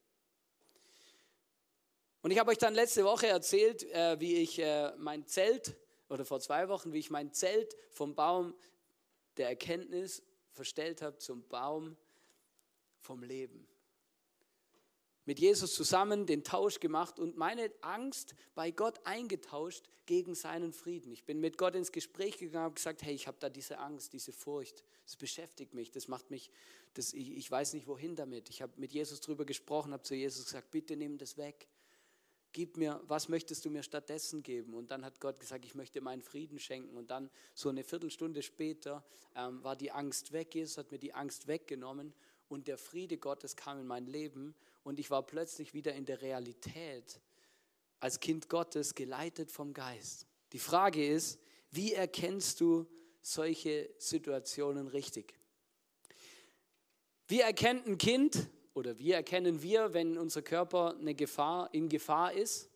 Und 2.23 2.31
ich 2.31 2.39
habe 2.39 2.51
euch 2.51 2.59
dann 2.59 2.75
letzte 2.75 3.05
Woche 3.05 3.27
erzählt, 3.27 3.83
äh, 3.93 4.19
wie 4.19 4.37
ich 4.37 4.59
äh, 4.59 4.93
mein 4.97 5.27
Zelt, 5.27 5.77
oder 6.09 6.25
vor 6.25 6.41
zwei 6.41 6.69
Wochen, 6.69 6.93
wie 6.93 6.99
ich 6.99 7.11
mein 7.11 7.33
Zelt 7.33 7.75
vom 7.91 8.15
Baum 8.15 8.55
der 9.37 9.49
Erkenntnis 9.49 10.23
verstellt 10.53 11.03
habe 11.03 11.19
zum 11.19 11.47
Baum 11.49 11.97
vom 13.01 13.23
Leben 13.23 13.67
mit 15.27 15.39
Jesus 15.41 15.75
zusammen 15.75 16.27
den 16.27 16.45
Tausch 16.45 16.81
gemacht 16.81 17.19
und 17.19 17.37
meine 17.37 17.71
Angst 17.81 18.35
bei 18.55 18.71
Gott 18.71 19.01
eingetauscht 19.05 19.89
gegen 20.07 20.35
seinen 20.35 20.73
Frieden. 20.73 21.13
Ich 21.13 21.25
bin 21.25 21.41
mit 21.41 21.57
Gott 21.57 21.75
ins 21.75 21.93
Gespräch 21.93 22.39
gegangen 22.39 22.69
und 22.69 22.77
gesagt, 22.77 23.03
hey, 23.03 23.15
ich 23.15 23.27
habe 23.27 23.39
da 23.41 23.49
diese 23.49 23.79
Angst, 23.79 24.13
diese 24.13 24.33
Furcht. 24.33 24.85
Das 25.05 25.17
beschäftigt 25.17 25.75
mich, 25.75 25.91
das 25.91 26.09
macht 26.09 26.31
mich, 26.31 26.51
das, 26.93 27.13
ich, 27.15 27.37
ich 27.37 27.51
weiß 27.51 27.73
nicht 27.73 27.87
wohin 27.87 28.17
damit. 28.17 28.51
Ich 28.51 28.61
habe 28.61 28.73
mit 28.77 28.93
Jesus 28.93 29.21
darüber 29.21 29.45
gesprochen, 29.45 29.93
habe 29.93 30.03
zu 30.03 30.15
Jesus 30.15 30.45
gesagt, 30.45 30.71
bitte 30.71 30.97
nimm 30.97 31.17
das 31.19 31.37
weg. 31.37 31.69
Gib 32.53 32.77
mir, 32.77 33.01
was 33.09 33.29
möchtest 33.29 33.65
du 33.65 33.71
mir 33.71 33.83
stattdessen 33.83 34.43
geben? 34.43 34.75
Und 34.75 34.93
dann 34.93 35.05
hat 35.05 35.21
Gott 35.21 35.41
gesagt, 35.41 35.65
ich 35.65 35.75
möchte 35.75 36.01
meinen 36.01 36.23
Frieden 36.23 36.61
schenken. 36.61 36.97
Und 36.97 37.11
dann 37.11 37.29
so 37.53 37.69
eine 37.69 37.83
Viertelstunde 37.83 38.43
später 38.43 39.05
ähm, 39.35 39.65
war 39.65 39.75
die 39.75 39.91
Angst 39.91 40.31
weg. 40.33 40.55
Jesus 40.55 40.79
hat 40.79 40.93
mir 40.93 40.99
die 40.99 41.15
Angst 41.15 41.49
weggenommen 41.49 42.15
und 42.49 42.69
der 42.69 42.79
Friede 42.79 43.19
Gottes 43.19 43.57
kam 43.57 43.81
in 43.81 43.87
mein 43.87 44.07
Leben 44.07 44.55
und 44.85 45.01
ich 45.01 45.11
war 45.11 45.25
plötzlich 45.25 45.75
wieder 45.75 45.95
in 45.95 46.05
der 46.05 46.23
Realität 46.23 47.21
als 47.99 48.21
Kind 48.21 48.49
Gottes 48.49 48.95
geleitet 48.95 49.51
vom 49.51 49.73
Geist. 49.73 50.27
Die 50.53 50.59
Frage 50.59 51.05
ist, 51.05 51.41
wie 51.71 51.95
erkennst 51.95 52.61
du 52.61 52.87
solche 53.23 53.91
Situationen 53.99 54.87
richtig? 54.87 55.35
Wie 57.27 57.41
erkennt 57.41 57.87
ein 57.87 57.99
Kind 57.99 58.49
oder 58.75 58.99
wie 58.99 59.13
erkennen 59.13 59.63
wir, 59.63 59.95
wenn 59.95 60.19
unser 60.19 60.43
Körper 60.43 60.97
eine 60.99 61.15
Gefahr, 61.15 61.73
in 61.73 61.89
Gefahr 61.89 62.35
ist? 62.35 62.71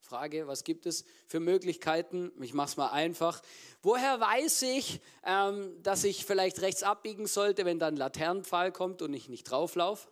Frage, 0.00 0.46
was 0.46 0.64
gibt 0.64 0.86
es 0.86 1.04
für 1.26 1.40
Möglichkeiten? 1.40 2.32
Ich 2.40 2.54
mache 2.54 2.68
es 2.68 2.76
mal 2.76 2.90
einfach. 2.90 3.40
Woher 3.82 4.20
weiß 4.20 4.62
ich, 4.62 5.00
ähm, 5.24 5.80
dass 5.82 6.04
ich 6.04 6.26
vielleicht 6.26 6.60
rechts 6.60 6.82
abbiegen 6.82 7.26
sollte, 7.26 7.64
wenn 7.64 7.78
dann 7.78 7.94
ein 7.94 7.98
Laternenpfahl 7.98 8.72
kommt 8.72 9.00
und 9.00 9.14
ich 9.14 9.28
nicht 9.28 9.44
drauflaufe? 9.44 10.11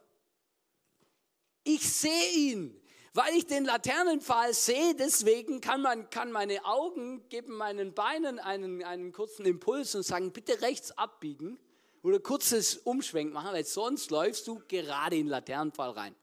Ich 1.64 1.92
sehe 1.92 2.30
ihn. 2.32 2.76
Weil 3.12 3.34
ich 3.34 3.46
den 3.46 3.64
Laternenpfahl 3.64 4.54
sehe, 4.54 4.94
deswegen 4.94 5.60
kann, 5.60 5.82
man, 5.82 6.10
kann 6.10 6.30
meine 6.30 6.64
Augen 6.64 7.28
geben 7.28 7.56
meinen 7.56 7.92
Beinen 7.92 8.38
einen, 8.38 8.84
einen 8.84 9.12
kurzen 9.12 9.44
Impuls 9.46 9.96
und 9.96 10.04
sagen, 10.04 10.30
bitte 10.32 10.62
rechts 10.62 10.92
abbiegen 10.92 11.58
oder 12.04 12.20
kurzes 12.20 12.76
Umschwenk 12.76 13.32
machen, 13.32 13.52
weil 13.52 13.64
sonst 13.64 14.12
läufst 14.12 14.46
du 14.46 14.62
gerade 14.68 15.16
in 15.16 15.26
den 15.26 15.30
Laternenpfahl 15.30 15.90
rein. 15.90 16.14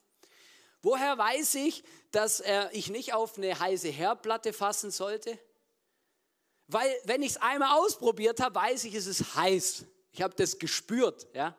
Woher 0.81 1.17
weiß 1.17 1.55
ich, 1.55 1.83
dass 2.11 2.39
äh, 2.39 2.69
ich 2.71 2.89
nicht 2.89 3.13
auf 3.13 3.37
eine 3.37 3.59
heiße 3.59 3.89
Herdplatte 3.89 4.53
fassen 4.53 4.89
sollte? 4.89 5.37
Weil 6.67 6.89
wenn 7.03 7.21
ich 7.21 7.31
es 7.31 7.37
einmal 7.37 7.77
ausprobiert 7.77 8.39
habe, 8.39 8.55
weiß 8.55 8.85
ich, 8.85 8.95
es 8.95 9.07
ist 9.07 9.35
heiß. 9.35 9.85
Ich 10.13 10.21
habe 10.21 10.35
das 10.35 10.57
gespürt. 10.57 11.27
Ja? 11.33 11.57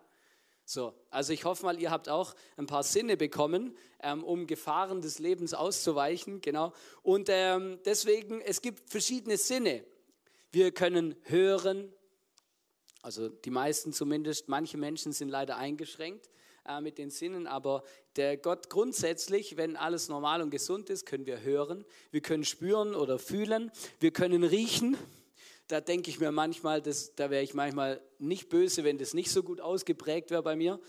So, 0.70 0.92
also 1.08 1.32
ich 1.32 1.46
hoffe 1.46 1.64
mal, 1.64 1.80
ihr 1.80 1.90
habt 1.90 2.10
auch 2.10 2.34
ein 2.58 2.66
paar 2.66 2.82
Sinne 2.82 3.16
bekommen, 3.16 3.74
ähm, 4.02 4.22
um 4.22 4.46
Gefahren 4.46 5.00
des 5.00 5.18
Lebens 5.18 5.54
auszuweichen. 5.54 6.42
Genau. 6.42 6.74
Und 7.02 7.28
ähm, 7.30 7.78
deswegen, 7.86 8.42
es 8.42 8.60
gibt 8.60 8.90
verschiedene 8.90 9.38
Sinne. 9.38 9.82
Wir 10.52 10.70
können 10.72 11.14
hören, 11.22 11.90
also 13.00 13.30
die 13.30 13.48
meisten 13.48 13.94
zumindest, 13.94 14.50
manche 14.50 14.76
Menschen 14.76 15.12
sind 15.12 15.30
leider 15.30 15.56
eingeschränkt 15.56 16.28
äh, 16.66 16.82
mit 16.82 16.98
den 16.98 17.08
Sinnen, 17.08 17.46
aber 17.46 17.82
der 18.16 18.36
Gott 18.36 18.68
grundsätzlich, 18.68 19.56
wenn 19.56 19.74
alles 19.74 20.10
normal 20.10 20.42
und 20.42 20.50
gesund 20.50 20.90
ist, 20.90 21.06
können 21.06 21.24
wir 21.24 21.40
hören, 21.40 21.86
wir 22.10 22.20
können 22.20 22.44
spüren 22.44 22.94
oder 22.94 23.18
fühlen, 23.18 23.72
wir 24.00 24.10
können 24.10 24.44
riechen. 24.44 24.98
Da 25.68 25.82
denke 25.82 26.08
ich 26.08 26.18
mir 26.18 26.32
manchmal, 26.32 26.80
das, 26.80 27.14
da 27.14 27.28
wäre 27.28 27.42
ich 27.42 27.52
manchmal 27.52 28.00
nicht 28.18 28.48
böse, 28.48 28.84
wenn 28.84 28.96
das 28.96 29.12
nicht 29.12 29.30
so 29.30 29.42
gut 29.42 29.60
ausgeprägt 29.60 30.30
wäre 30.30 30.42
bei 30.42 30.56
mir. 30.56 30.80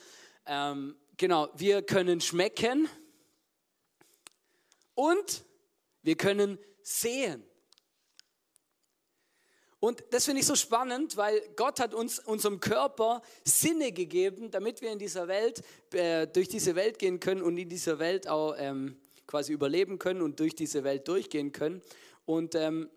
Ähm, 0.45 0.95
genau, 1.17 1.50
wir 1.55 1.81
können 1.81 2.21
schmecken 2.21 2.88
und 4.93 5.43
wir 6.01 6.15
können 6.15 6.57
sehen. 6.81 7.43
Und 9.81 10.01
das 10.12 10.25
finde 10.25 10.39
ich 10.39 10.48
so 10.48 10.55
spannend, 10.55 11.17
weil 11.17 11.41
Gott 11.57 11.81
hat 11.81 11.93
uns 11.93 12.19
unserem 12.19 12.62
Körper 12.62 13.21
Sinne 13.43 13.91
gegeben, 13.91 14.50
damit 14.50 14.81
wir 14.81 14.93
in 14.93 15.00
dieser 15.00 15.27
Welt, 15.27 15.62
äh, 15.91 16.25
durch 16.25 16.48
diese 16.48 16.75
Welt 16.75 17.00
gehen 17.00 17.19
können 17.19 17.41
und 17.41 17.57
in 17.57 17.67
dieser 17.67 18.00
Welt 18.00 18.29
auch 18.29 18.55
ähm, 18.57 18.98
quasi 19.27 19.51
überleben 19.51 20.00
können 20.00 20.21
und 20.21 20.39
durch 20.39 20.55
diese 20.55 20.86
Welt 20.86 21.05
durchgehen 21.09 21.51
können. 21.51 21.81
Und 22.25 22.55
ähm, 22.55 22.89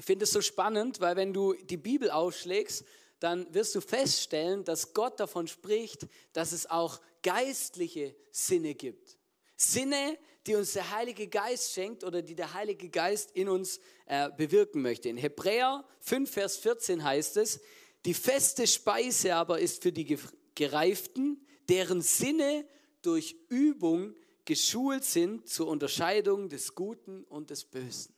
finde 0.00 0.24
es 0.24 0.30
so 0.30 0.40
spannend, 0.40 1.00
weil 1.00 1.16
wenn 1.16 1.32
du 1.32 1.54
die 1.54 1.76
Bibel 1.76 2.10
aufschlägst, 2.10 2.84
dann 3.20 3.52
wirst 3.52 3.74
du 3.74 3.80
feststellen, 3.80 4.64
dass 4.64 4.94
Gott 4.94 5.18
davon 5.18 5.48
spricht, 5.48 6.06
dass 6.32 6.52
es 6.52 6.70
auch 6.70 7.00
geistliche 7.22 8.14
Sinne 8.30 8.74
gibt. 8.74 9.16
Sinne, 9.56 10.16
die 10.46 10.54
uns 10.54 10.72
der 10.72 10.90
Heilige 10.90 11.26
Geist 11.26 11.72
schenkt 11.72 12.04
oder 12.04 12.22
die 12.22 12.36
der 12.36 12.54
Heilige 12.54 12.88
Geist 12.88 13.32
in 13.32 13.48
uns 13.48 13.80
äh, 14.06 14.30
bewirken 14.30 14.82
möchte. 14.82 15.08
In 15.08 15.16
Hebräer 15.16 15.84
5, 16.00 16.30
Vers 16.30 16.56
14 16.56 17.02
heißt 17.02 17.36
es, 17.38 17.60
die 18.04 18.14
feste 18.14 18.66
Speise 18.66 19.34
aber 19.34 19.58
ist 19.58 19.82
für 19.82 19.92
die 19.92 20.16
Gereiften, 20.54 21.44
deren 21.68 22.00
Sinne 22.00 22.66
durch 23.02 23.36
Übung 23.48 24.14
geschult 24.44 25.04
sind 25.04 25.48
zur 25.48 25.68
Unterscheidung 25.68 26.48
des 26.48 26.74
Guten 26.74 27.24
und 27.24 27.50
des 27.50 27.64
Bösen. 27.64 28.14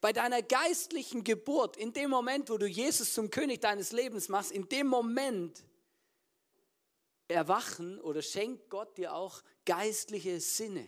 Bei 0.00 0.12
deiner 0.12 0.42
geistlichen 0.42 1.24
Geburt, 1.24 1.76
in 1.76 1.92
dem 1.92 2.10
Moment, 2.10 2.50
wo 2.50 2.58
du 2.58 2.66
Jesus 2.66 3.14
zum 3.14 3.30
König 3.30 3.60
deines 3.60 3.92
Lebens 3.92 4.28
machst, 4.28 4.52
in 4.52 4.68
dem 4.68 4.86
Moment 4.86 5.64
erwachen 7.28 8.00
oder 8.00 8.22
schenkt 8.22 8.70
Gott 8.70 8.96
dir 8.98 9.14
auch 9.14 9.42
geistliche 9.64 10.40
Sinne. 10.40 10.86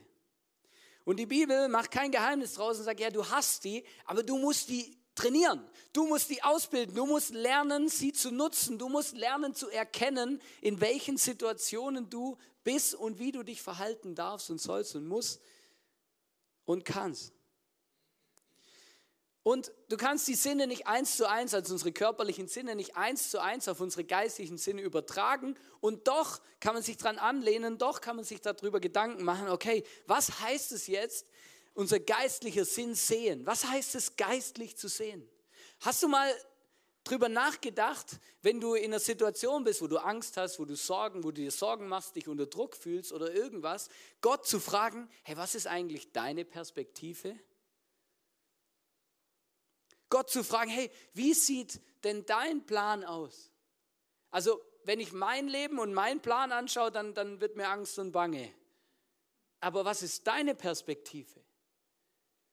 Und 1.04 1.16
die 1.16 1.26
Bibel 1.26 1.68
macht 1.68 1.90
kein 1.90 2.10
Geheimnis 2.10 2.54
draus 2.54 2.78
und 2.78 2.84
sagt, 2.84 3.00
ja, 3.00 3.10
du 3.10 3.28
hast 3.28 3.64
die, 3.64 3.82
aber 4.04 4.22
du 4.22 4.36
musst 4.36 4.68
die 4.68 4.98
trainieren. 5.14 5.64
Du 5.92 6.06
musst 6.06 6.30
die 6.30 6.42
ausbilden. 6.42 6.94
Du 6.94 7.06
musst 7.06 7.30
lernen, 7.30 7.88
sie 7.88 8.12
zu 8.12 8.30
nutzen. 8.30 8.78
Du 8.78 8.88
musst 8.88 9.16
lernen 9.16 9.54
zu 9.54 9.68
erkennen, 9.68 10.40
in 10.60 10.80
welchen 10.80 11.16
Situationen 11.16 12.08
du 12.08 12.36
bist 12.62 12.94
und 12.94 13.18
wie 13.18 13.32
du 13.32 13.42
dich 13.42 13.62
verhalten 13.62 14.14
darfst 14.14 14.50
und 14.50 14.60
sollst 14.60 14.94
und 14.94 15.08
musst 15.08 15.40
und 16.64 16.84
kannst. 16.84 17.32
Und 19.48 19.72
du 19.88 19.96
kannst 19.96 20.28
die 20.28 20.34
Sinne 20.34 20.66
nicht 20.66 20.86
eins 20.86 21.16
zu 21.16 21.26
eins, 21.26 21.54
also 21.54 21.72
unsere 21.72 21.90
körperlichen 21.90 22.48
Sinne 22.48 22.76
nicht 22.76 22.98
eins 22.98 23.30
zu 23.30 23.40
eins 23.40 23.66
auf 23.66 23.80
unsere 23.80 24.04
geistlichen 24.04 24.58
Sinne 24.58 24.82
übertragen. 24.82 25.54
Und 25.80 26.06
doch 26.06 26.42
kann 26.60 26.74
man 26.74 26.82
sich 26.82 26.98
daran 26.98 27.16
anlehnen, 27.16 27.78
doch 27.78 28.02
kann 28.02 28.16
man 28.16 28.26
sich 28.26 28.42
darüber 28.42 28.78
Gedanken 28.78 29.24
machen, 29.24 29.48
okay, 29.48 29.84
was 30.06 30.42
heißt 30.42 30.72
es 30.72 30.86
jetzt, 30.86 31.26
unser 31.72 31.98
geistlicher 31.98 32.66
Sinn 32.66 32.94
sehen? 32.94 33.46
Was 33.46 33.64
heißt 33.64 33.94
es, 33.94 34.16
geistlich 34.16 34.76
zu 34.76 34.86
sehen? 34.86 35.26
Hast 35.80 36.02
du 36.02 36.08
mal 36.08 36.30
drüber 37.04 37.30
nachgedacht, 37.30 38.20
wenn 38.42 38.60
du 38.60 38.74
in 38.74 38.92
einer 38.92 39.00
Situation 39.00 39.64
bist, 39.64 39.80
wo 39.80 39.86
du 39.86 39.96
Angst 39.96 40.36
hast, 40.36 40.58
wo 40.58 40.66
du 40.66 40.76
Sorgen, 40.76 41.24
wo 41.24 41.30
du 41.30 41.40
dir 41.40 41.52
Sorgen 41.52 41.88
machst, 41.88 42.16
dich 42.16 42.28
unter 42.28 42.44
Druck 42.44 42.76
fühlst 42.76 43.14
oder 43.14 43.32
irgendwas, 43.32 43.88
Gott 44.20 44.46
zu 44.46 44.60
fragen, 44.60 45.08
hey, 45.22 45.38
was 45.38 45.54
ist 45.54 45.66
eigentlich 45.66 46.12
deine 46.12 46.44
Perspektive? 46.44 47.34
Gott 50.10 50.30
zu 50.30 50.42
fragen, 50.42 50.70
hey, 50.70 50.90
wie 51.12 51.34
sieht 51.34 51.80
denn 52.04 52.24
dein 52.26 52.64
Plan 52.64 53.04
aus? 53.04 53.50
Also, 54.30 54.60
wenn 54.84 55.00
ich 55.00 55.12
mein 55.12 55.48
Leben 55.48 55.78
und 55.78 55.92
meinen 55.92 56.20
Plan 56.20 56.52
anschaue, 56.52 56.90
dann, 56.90 57.14
dann 57.14 57.40
wird 57.40 57.56
mir 57.56 57.68
Angst 57.68 57.98
und 57.98 58.12
Bange. 58.12 58.52
Aber 59.60 59.84
was 59.84 60.02
ist 60.02 60.26
deine 60.26 60.54
Perspektive? 60.54 61.40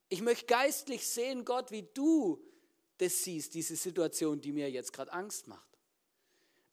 Ich 0.09 0.21
möchte 0.21 0.45
geistlich 0.45 1.07
sehen, 1.07 1.45
Gott, 1.45 1.71
wie 1.71 1.83
du 1.93 2.43
das 2.97 3.23
siehst, 3.23 3.53
diese 3.53 3.75
Situation, 3.75 4.39
die 4.39 4.51
mir 4.51 4.69
jetzt 4.69 4.93
gerade 4.93 5.11
Angst 5.13 5.47
macht. 5.47 5.67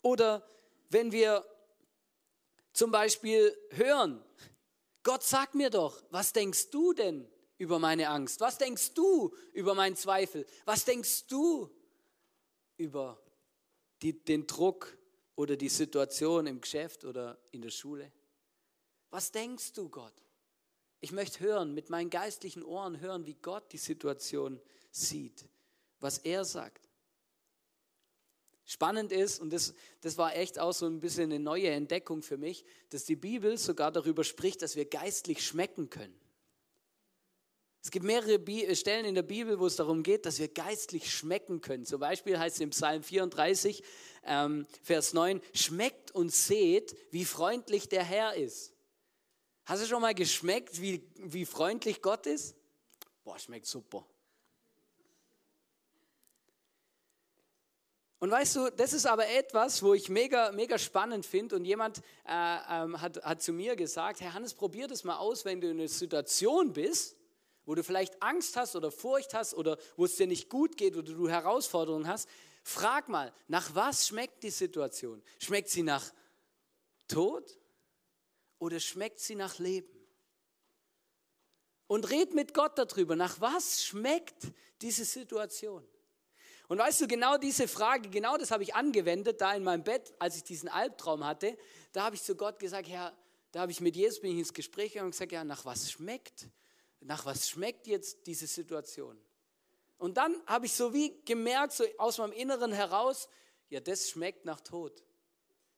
Oder 0.02 0.46
wenn 0.90 1.12
wir 1.12 1.44
zum 2.72 2.90
Beispiel 2.90 3.56
hören, 3.70 4.24
Gott 5.02 5.22
sag 5.22 5.54
mir 5.54 5.70
doch, 5.70 6.02
was 6.10 6.32
denkst 6.32 6.70
du 6.70 6.92
denn 6.92 7.28
über 7.62 7.78
meine 7.78 8.08
Angst? 8.08 8.40
Was 8.40 8.58
denkst 8.58 8.92
du 8.94 9.32
über 9.52 9.74
meinen 9.74 9.94
Zweifel? 9.94 10.44
Was 10.64 10.84
denkst 10.84 11.28
du 11.28 11.70
über 12.76 13.22
die, 14.02 14.24
den 14.24 14.48
Druck 14.48 14.98
oder 15.36 15.56
die 15.56 15.68
Situation 15.68 16.48
im 16.48 16.60
Geschäft 16.60 17.04
oder 17.04 17.38
in 17.52 17.62
der 17.62 17.70
Schule? 17.70 18.10
Was 19.10 19.30
denkst 19.30 19.74
du, 19.74 19.88
Gott? 19.88 20.12
Ich 21.00 21.12
möchte 21.12 21.38
hören, 21.38 21.72
mit 21.72 21.88
meinen 21.88 22.10
geistlichen 22.10 22.64
Ohren 22.64 23.00
hören, 23.00 23.26
wie 23.26 23.34
Gott 23.34 23.72
die 23.72 23.78
Situation 23.78 24.60
sieht, 24.90 25.48
was 26.00 26.18
er 26.18 26.44
sagt. 26.44 26.88
Spannend 28.64 29.12
ist, 29.12 29.40
und 29.40 29.52
das, 29.52 29.74
das 30.00 30.18
war 30.18 30.34
echt 30.34 30.58
auch 30.58 30.72
so 30.72 30.86
ein 30.86 30.98
bisschen 30.98 31.30
eine 31.30 31.38
neue 31.38 31.68
Entdeckung 31.68 32.22
für 32.22 32.38
mich, 32.38 32.64
dass 32.90 33.04
die 33.04 33.16
Bibel 33.16 33.56
sogar 33.56 33.92
darüber 33.92 34.24
spricht, 34.24 34.62
dass 34.62 34.74
wir 34.74 34.84
geistlich 34.84 35.46
schmecken 35.46 35.90
können. 35.90 36.21
Es 37.82 37.90
gibt 37.90 38.04
mehrere 38.04 38.34
äh, 38.34 38.76
Stellen 38.76 39.04
in 39.04 39.16
der 39.16 39.22
Bibel, 39.22 39.58
wo 39.58 39.66
es 39.66 39.74
darum 39.74 40.04
geht, 40.04 40.24
dass 40.24 40.38
wir 40.38 40.46
geistlich 40.46 41.10
schmecken 41.10 41.60
können. 41.60 41.84
Zum 41.84 41.98
Beispiel 41.98 42.38
heißt 42.38 42.56
es 42.56 42.60
im 42.60 42.70
Psalm 42.70 43.02
34, 43.02 43.82
ähm, 44.24 44.66
Vers 44.82 45.12
9, 45.12 45.40
schmeckt 45.52 46.12
und 46.12 46.32
seht, 46.32 46.96
wie 47.10 47.24
freundlich 47.24 47.88
der 47.88 48.04
Herr 48.04 48.34
ist. 48.34 48.72
Hast 49.64 49.82
du 49.82 49.86
schon 49.86 50.00
mal 50.00 50.14
geschmeckt, 50.14 50.80
wie, 50.80 51.10
wie 51.16 51.44
freundlich 51.44 52.02
Gott 52.02 52.26
ist? 52.26 52.54
Boah, 53.24 53.38
schmeckt 53.38 53.66
super. 53.66 54.06
Und 58.20 58.30
weißt 58.30 58.54
du, 58.54 58.70
das 58.70 58.92
ist 58.92 59.06
aber 59.06 59.28
etwas, 59.28 59.82
wo 59.82 59.94
ich 59.94 60.08
mega, 60.08 60.52
mega 60.52 60.78
spannend 60.78 61.26
finde. 61.26 61.56
Und 61.56 61.64
jemand 61.64 61.98
äh, 62.28 62.56
ähm, 62.70 63.00
hat, 63.00 63.20
hat 63.24 63.42
zu 63.42 63.52
mir 63.52 63.74
gesagt, 63.74 64.20
Herr 64.20 64.34
Hannes, 64.34 64.54
probier 64.54 64.86
das 64.86 65.02
mal 65.02 65.16
aus, 65.16 65.44
wenn 65.44 65.60
du 65.60 65.68
in 65.68 65.80
einer 65.80 65.88
Situation 65.88 66.72
bist, 66.72 67.16
wo 67.64 67.74
du 67.74 67.84
vielleicht 67.84 68.22
Angst 68.22 68.56
hast 68.56 68.76
oder 68.76 68.90
Furcht 68.90 69.34
hast 69.34 69.54
oder 69.54 69.78
wo 69.96 70.04
es 70.04 70.16
dir 70.16 70.26
nicht 70.26 70.48
gut 70.48 70.76
geht 70.76 70.96
oder 70.96 71.12
du 71.12 71.28
Herausforderungen 71.28 72.08
hast, 72.08 72.28
Frag 72.64 73.08
mal, 73.08 73.32
nach 73.48 73.74
was 73.74 74.06
schmeckt 74.06 74.42
die 74.42 74.50
Situation? 74.50 75.22
Schmeckt 75.40 75.68
sie 75.68 75.82
nach 75.82 76.12
Tod 77.08 77.58
oder 78.58 78.78
schmeckt 78.78 79.18
sie 79.18 79.34
nach 79.34 79.58
Leben? 79.58 79.88
Und 81.88 82.08
red 82.10 82.34
mit 82.34 82.54
Gott 82.54 82.78
darüber, 82.78 83.16
nach 83.16 83.40
was 83.40 83.84
schmeckt 83.84 84.46
diese 84.80 85.04
Situation? 85.04 85.86
Und 86.68 86.78
weißt 86.78 87.02
du, 87.02 87.08
genau 87.08 87.36
diese 87.36 87.68
Frage, 87.68 88.08
genau 88.08 88.38
das 88.38 88.50
habe 88.50 88.62
ich 88.62 88.74
angewendet, 88.74 89.40
da 89.40 89.52
in 89.54 89.64
meinem 89.64 89.82
Bett, 89.82 90.14
als 90.18 90.36
ich 90.36 90.44
diesen 90.44 90.68
Albtraum 90.68 91.26
hatte, 91.26 91.58
da 91.92 92.04
habe 92.04 92.14
ich 92.14 92.22
zu 92.22 92.34
Gott 92.34 92.58
gesagt, 92.58 92.88
Herr, 92.88 93.12
da 93.50 93.60
habe 93.60 93.72
ich 93.72 93.80
mit 93.80 93.94
Jesus 93.94 94.20
bin 94.20 94.32
ich 94.32 94.38
ins 94.38 94.54
Gespräch 94.54 94.92
gegangen 94.92 95.06
und 95.06 95.10
gesagt, 95.10 95.32
ja, 95.32 95.44
nach 95.44 95.64
was 95.66 95.90
schmeckt? 95.90 96.46
Nach 97.04 97.24
was 97.26 97.48
schmeckt 97.48 97.86
jetzt 97.86 98.26
diese 98.26 98.46
Situation? 98.46 99.18
Und 99.98 100.16
dann 100.16 100.40
habe 100.46 100.66
ich 100.66 100.72
so 100.72 100.92
wie 100.92 101.22
gemerkt, 101.24 101.72
so 101.72 101.84
aus 101.98 102.18
meinem 102.18 102.32
Inneren 102.32 102.72
heraus, 102.72 103.28
ja, 103.68 103.80
das 103.80 104.10
schmeckt 104.10 104.44
nach 104.44 104.60
Tod. 104.60 105.02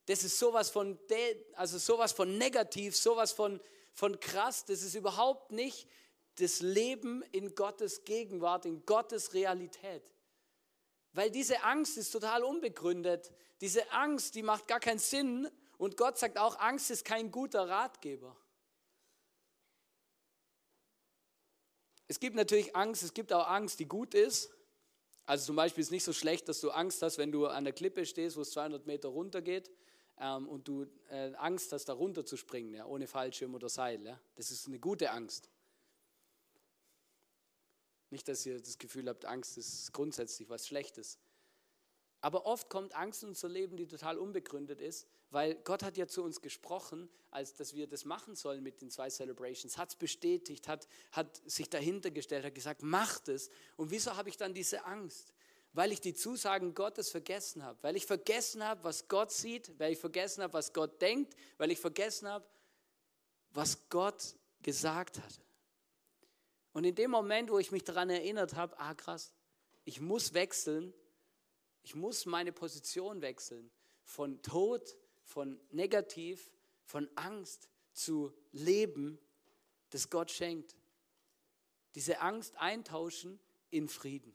Das 0.07 0.25
ist 0.25 0.39
sowas 0.39 0.71
von, 0.71 0.99
also 1.55 1.79
sowas 1.79 2.13
von 2.13 2.37
negativ, 2.37 2.97
sowas 2.97 3.33
von, 3.33 3.61
von 3.93 4.19
krass. 4.21 4.65
Das 4.65 4.83
ist 4.83 4.95
überhaupt 4.95 5.53
nicht 5.53 5.89
das 6.37 6.61
Leben 6.61 7.23
in 7.33 7.55
Gottes 7.55 8.05
Gegenwart, 8.05 8.67
in 8.67 8.85
Gottes 8.85 9.35
Realität. 9.35 10.03
Weil 11.13 11.31
diese 11.31 11.63
Angst 11.63 11.97
ist 11.97 12.11
total 12.11 12.43
unbegründet. 12.43 13.33
Diese 13.61 13.91
Angst, 13.93 14.35
die 14.35 14.43
macht 14.43 14.67
gar 14.67 14.81
keinen 14.81 14.99
Sinn. 14.99 15.49
Und 15.79 15.97
Gott 15.97 16.19
sagt 16.19 16.39
auch, 16.39 16.59
Angst 16.59 16.91
ist 16.91 17.05
kein 17.05 17.31
guter 17.31 17.69
Ratgeber. 17.69 18.37
Es 22.07 22.21
gibt 22.21 22.37
natürlich 22.37 22.77
Angst, 22.77 23.03
es 23.03 23.15
gibt 23.15 23.33
auch 23.33 23.49
Angst, 23.49 23.81
die 23.81 23.87
gut 23.87 24.15
ist. 24.15 24.51
Also 25.27 25.47
zum 25.47 25.57
Beispiel 25.57 25.81
ist 25.81 25.89
es 25.89 25.93
nicht 25.93 26.05
so 26.05 26.13
schlecht, 26.13 26.49
dass 26.49 26.61
du 26.61 26.71
Angst 26.71 27.01
hast, 27.03 27.17
wenn 27.17 27.33
du 27.33 27.47
an 27.47 27.65
der 27.65 27.73
Klippe 27.73 28.05
stehst, 28.05 28.37
wo 28.37 28.43
es 28.43 28.51
200 28.51 28.87
Meter 28.87 29.09
runter 29.09 29.41
geht 29.41 29.71
ähm, 30.19 30.49
und 30.49 30.69
du 30.69 30.87
äh, 31.09 31.33
Angst 31.37 31.73
hast, 31.73 31.87
da 31.87 31.95
runter 31.95 32.27
zu 32.27 32.37
springen, 32.37 32.75
ja, 32.75 32.85
ohne 32.85 33.07
Fallschirm 33.07 33.55
oder 33.55 33.71
Seil. 33.71 34.05
Ja. 34.05 34.21
Das 34.35 34.51
ist 34.51 34.67
eine 34.67 34.79
gute 34.79 35.11
Angst. 35.11 35.49
Nicht, 38.11 38.29
dass 38.29 38.45
ihr 38.45 38.61
das 38.61 38.79
Gefühl 38.79 39.09
habt, 39.09 39.25
Angst 39.25 39.57
ist 39.57 39.93
grundsätzlich 39.93 40.49
was 40.49 40.67
Schlechtes. 40.67 41.19
Aber 42.25 42.47
oft 42.47 42.71
kommt 42.71 42.97
Angst 42.97 43.23
in 43.23 43.29
unser 43.29 43.51
Leben, 43.51 43.77
die 43.77 43.87
total 43.87 44.17
unbegründet 44.17 44.81
ist, 44.81 45.07
weil 45.29 45.57
Gott 45.57 45.83
hat 45.83 45.99
ja 45.99 46.07
zu 46.07 46.23
uns 46.23 46.41
gesprochen, 46.41 47.11
als 47.31 47.55
dass 47.55 47.75
wir 47.75 47.87
das 47.87 48.07
machen 48.07 48.35
sollen 48.35 48.63
mit 48.63 48.81
den 48.81 48.91
zwei 48.91 49.11
Celebrations, 49.11 49.77
hat 49.77 49.91
es 49.91 49.95
bestätigt, 49.95 50.67
hat, 50.67 50.89
hat 51.13 51.43
sich 51.45 51.69
dahinter 51.69 52.11
gestellt, 52.11 52.47
hat 52.47 52.55
gesagt, 52.55 52.83
macht 52.83 53.29
es. 53.29 53.51
Und 53.77 53.91
wieso 53.91 54.17
habe 54.17 54.31
ich 54.31 54.39
dann 54.39 54.55
diese 54.55 54.87
Angst? 54.87 55.35
Weil 55.75 55.93
ich 55.93 56.01
die 56.01 56.15
Zusagen 56.15 56.73
Gottes 56.73 57.11
vergessen 57.11 57.63
habe, 57.63 57.79
weil 57.83 57.95
ich 57.95 58.07
vergessen 58.07 58.65
habe, 58.65 58.83
was 58.85 59.07
Gott 59.07 59.31
sieht, 59.31 59.79
weil 59.79 59.93
ich 59.93 59.99
vergessen 59.99 60.43
habe, 60.43 60.55
was 60.55 60.73
Gott 60.73 61.03
denkt, 61.03 61.37
weil 61.59 61.71
ich 61.73 61.79
vergessen 61.79 62.27
habe, 62.27 62.47
was 63.51 63.87
Gott 63.91 64.35
gesagt 64.63 65.19
hat. 65.19 65.41
Und 66.73 66.85
in 66.85 66.95
dem 66.95 67.11
Moment, 67.11 67.51
wo 67.51 67.59
ich 67.59 67.71
mich 67.71 67.85
daran 67.85 68.09
erinnert 68.09 68.55
habe, 68.55 68.79
ah 68.79 68.95
krass, 68.95 69.35
ich 69.85 70.01
muss 70.01 70.33
wechseln, 70.33 70.95
ich 71.85 71.95
muss 71.95 72.27
meine 72.27 72.53
Position 72.53 73.23
wechseln 73.23 73.71
von 74.03 74.43
Tod, 74.43 74.97
von 75.23 75.61
Negativ, 75.71 76.51
von 76.83 77.09
Angst 77.15 77.69
zu 77.93 78.35
Leben, 78.53 79.19
das 79.91 80.11
Gott 80.11 80.31
schenkt. 80.31 80.77
Diese 81.95 82.21
Angst 82.21 82.57
eintauschen 82.59 83.39
in 83.71 83.89
Frieden. 83.89 84.35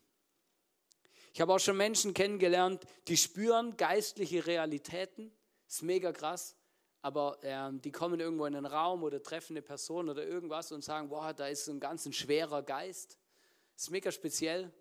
Ich 1.33 1.41
habe 1.41 1.53
auch 1.53 1.59
schon 1.59 1.77
Menschen 1.77 2.13
kennengelernt, 2.13 2.85
die 3.07 3.17
spüren 3.17 3.75
geistliche 3.75 4.45
Realitäten. 4.45 5.31
Ist 5.67 5.83
mega 5.83 6.11
krass 6.11 6.55
aber 7.01 7.37
ähm, 7.43 7.81
die 7.81 7.91
kommen 7.91 8.19
irgendwo 8.19 8.45
in 8.45 8.55
einen 8.55 8.65
Raum 8.65 9.03
oder 9.03 9.21
treffen 9.23 9.53
eine 9.53 9.61
Person 9.61 10.09
oder 10.09 10.25
irgendwas 10.25 10.71
und 10.71 10.83
sagen, 10.83 11.09
boah, 11.09 11.33
da 11.33 11.47
ist 11.47 11.65
so 11.65 11.71
ein 11.71 11.79
ganz 11.79 12.05
ein 12.05 12.13
schwerer 12.13 12.61
Geist. 12.61 13.17
Ist 13.75 13.91
mega 13.91 14.11
speziell. 14.11 14.71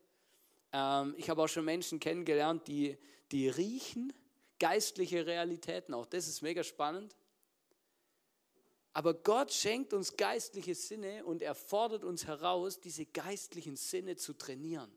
Ähm, 0.73 1.15
ich 1.17 1.31
habe 1.31 1.43
auch 1.43 1.49
schon 1.49 1.65
Menschen 1.65 2.01
kennengelernt, 2.01 2.67
die, 2.69 2.99
die 3.33 3.49
riechen 3.49 4.13
geistliche 4.59 5.27
Realitäten. 5.27 5.95
Auch 5.95 6.07
das 6.07 6.29
ist 6.29 6.43
mega 6.43 6.65
spannend. 6.65 7.15
Aber 8.93 9.15
Gott 9.15 9.53
schenkt 9.53 9.93
uns 9.93 10.17
geistliche 10.17 10.75
Sinne 10.75 11.25
und 11.25 11.43
er 11.43 11.55
fordert 11.55 12.03
uns 12.03 12.27
heraus, 12.27 12.81
diese 12.81 13.07
geistlichen 13.07 13.77
Sinne 13.77 14.17
zu 14.17 14.33
trainieren. 14.33 14.91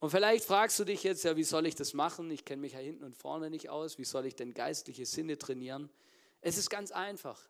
Und 0.00 0.10
vielleicht 0.10 0.44
fragst 0.44 0.80
du 0.80 0.84
dich 0.84 1.04
jetzt, 1.04 1.22
ja, 1.22 1.36
wie 1.36 1.44
soll 1.44 1.66
ich 1.66 1.76
das 1.76 1.94
machen? 1.94 2.28
Ich 2.32 2.44
kenne 2.44 2.62
mich 2.62 2.72
ja 2.72 2.80
hinten 2.80 3.04
und 3.04 3.16
vorne 3.16 3.50
nicht 3.50 3.70
aus. 3.70 3.98
Wie 3.98 4.04
soll 4.04 4.26
ich 4.26 4.34
denn 4.34 4.52
geistliche 4.52 5.06
Sinne 5.06 5.38
trainieren? 5.38 5.88
Es 6.40 6.58
ist 6.58 6.70
ganz 6.70 6.90
einfach. 6.90 7.48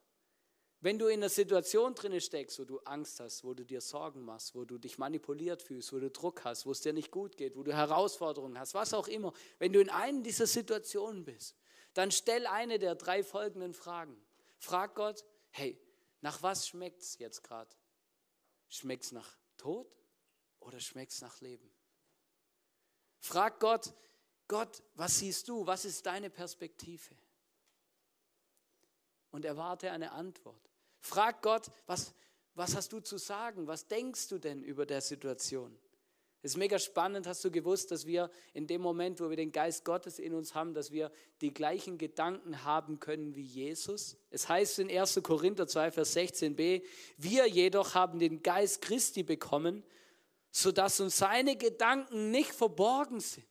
Wenn 0.83 0.99
du 0.99 1.07
in 1.07 1.21
einer 1.21 1.29
Situation 1.29 1.95
drin 1.95 2.21
steckst, 2.21 2.59
wo 2.59 2.65
du 2.65 2.81
Angst 2.81 3.21
hast, 3.21 3.45
wo 3.45 3.55
du 3.55 3.65
dir 3.65 3.81
Sorgen 3.81 4.25
machst, 4.25 4.57
wo 4.57 4.65
du 4.65 4.79
dich 4.79 4.99
manipuliert 4.99 5.63
fühlst, 5.63 5.93
wo 5.93 6.01
du 6.01 6.11
Druck 6.11 6.45
hast, 6.45 6.67
wo 6.67 6.73
es 6.73 6.81
dir 6.81 6.93
nicht 6.93 7.13
gut 7.13 7.37
geht, 7.37 7.57
wo 7.57 7.63
du 7.63 7.73
Herausforderungen 7.73 8.59
hast, 8.59 8.75
was 8.75 8.93
auch 8.93 9.07
immer, 9.07 9.33
wenn 9.61 9.73
du 9.73 9.81
in 9.81 9.91
einer 9.91 10.23
dieser 10.23 10.49
Situationen 10.49 11.25
bist, 11.25 11.57
dann 11.95 12.11
stell 12.11 12.49
eine 12.49 12.81
der 12.81 12.97
drei 12.97 13.23
folgenden 13.23 13.75
Fragen. 13.75 14.21
Frag 14.59 14.97
Gott, 14.97 15.25
hey, 15.51 15.81
nach 16.21 16.43
was 16.43 16.67
schmeckt 16.67 17.01
es 17.03 17.17
jetzt 17.19 17.45
gerade? 17.45 17.71
Schmeckt 18.69 19.05
es 19.05 19.13
nach 19.13 19.39
Tod 19.59 19.87
oder 20.59 20.81
schmeckt 20.81 21.13
es 21.13 21.21
nach 21.21 21.41
Leben? 21.41 21.71
Frag 23.21 23.61
Gott, 23.61 23.95
Gott, 24.49 24.83
was 24.95 25.21
siehst 25.21 25.47
du? 25.47 25.65
Was 25.65 25.85
ist 25.85 26.05
deine 26.07 26.29
Perspektive? 26.29 27.15
Und 29.31 29.45
erwarte 29.45 29.93
eine 29.93 30.11
Antwort. 30.11 30.72
Frag 31.03 31.43
Gott, 31.43 31.67
was, 31.87 32.15
was 32.55 32.77
hast 32.77 32.93
du 32.93 33.01
zu 33.01 33.19
sagen? 33.19 33.67
Was 33.67 33.87
denkst 33.87 34.29
du 34.29 34.39
denn 34.39 34.63
über 34.63 34.87
der 34.87 35.01
Situation? 35.01 35.77
Es 36.45 36.53
ist 36.53 36.57
mega 36.57 36.79
spannend, 36.79 37.27
hast 37.27 37.45
du 37.45 37.51
gewusst, 37.51 37.91
dass 37.91 38.07
wir 38.07 38.31
in 38.53 38.67
dem 38.67 38.81
Moment, 38.81 39.21
wo 39.21 39.29
wir 39.29 39.37
den 39.37 39.53
Geist 39.53 39.85
Gottes 39.85 40.19
in 40.19 40.35
uns 40.35 40.55
haben, 40.55 40.75
dass 40.75 40.91
wir 40.91 41.13
die 41.41 41.55
gleichen 41.55 41.99
Gedanken 41.99 42.65
haben 42.65 42.99
können 42.99 43.37
wie 43.37 43.43
Jesus? 43.43 44.17
Es 44.31 44.49
heißt 44.49 44.81
in 44.81 44.91
1. 44.91 45.21
Korinther 45.23 45.69
2, 45.69 45.93
Vers 45.93 46.17
16b, 46.17 46.83
wir 47.17 47.47
jedoch 47.47 47.95
haben 47.95 48.19
den 48.19 48.43
Geist 48.43 48.81
Christi 48.81 49.23
bekommen, 49.23 49.85
sodass 50.51 50.99
uns 50.99 51.19
seine 51.19 51.57
Gedanken 51.57 52.33
nicht 52.33 52.53
verborgen 52.53 53.21
sind. 53.21 53.47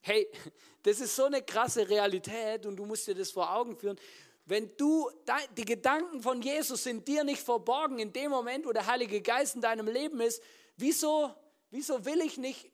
Hey, 0.00 0.26
das 0.84 1.00
ist 1.00 1.16
so 1.16 1.24
eine 1.24 1.42
krasse 1.42 1.88
Realität 1.88 2.64
und 2.64 2.76
du 2.76 2.86
musst 2.86 3.06
dir 3.06 3.14
das 3.14 3.30
vor 3.30 3.52
Augen 3.54 3.76
führen. 3.76 3.98
Wenn 4.46 4.76
du, 4.76 5.10
die 5.56 5.64
Gedanken 5.64 6.22
von 6.22 6.40
Jesus 6.40 6.84
sind 6.84 7.06
dir 7.08 7.24
nicht 7.24 7.42
verborgen 7.42 7.98
in 7.98 8.12
dem 8.12 8.30
Moment, 8.30 8.64
wo 8.64 8.72
der 8.72 8.86
Heilige 8.86 9.20
Geist 9.20 9.56
in 9.56 9.60
deinem 9.60 9.88
Leben 9.88 10.20
ist, 10.20 10.40
wieso, 10.76 11.34
wieso 11.70 12.04
will 12.04 12.20
ich 12.20 12.38
nicht 12.38 12.70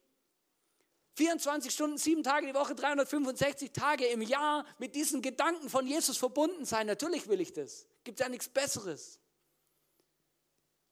24 1.14 1.72
Stunden, 1.72 1.96
sieben 1.96 2.22
Tage 2.22 2.46
die 2.46 2.54
Woche, 2.54 2.74
365 2.74 3.72
Tage 3.72 4.04
im 4.06 4.20
Jahr 4.20 4.66
mit 4.78 4.94
diesen 4.94 5.22
Gedanken 5.22 5.70
von 5.70 5.86
Jesus 5.86 6.18
verbunden 6.18 6.66
sein? 6.66 6.86
Natürlich 6.86 7.26
will 7.28 7.40
ich 7.40 7.54
das. 7.54 7.86
Gibt 8.04 8.20
ja 8.20 8.28
nichts 8.28 8.50
Besseres. 8.50 9.18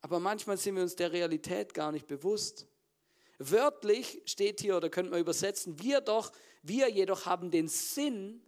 Aber 0.00 0.18
manchmal 0.18 0.56
sind 0.56 0.76
wir 0.76 0.82
uns 0.82 0.96
der 0.96 1.12
Realität 1.12 1.74
gar 1.74 1.92
nicht 1.92 2.06
bewusst. 2.06 2.66
Wörtlich 3.38 4.22
steht 4.24 4.60
hier, 4.60 4.78
oder 4.78 4.88
könnte 4.88 5.10
man 5.10 5.20
übersetzen, 5.20 5.78
wir 5.82 6.00
doch, 6.00 6.32
wir 6.62 6.88
jedoch 6.88 7.26
haben 7.26 7.50
den 7.50 7.68
Sinn, 7.68 8.42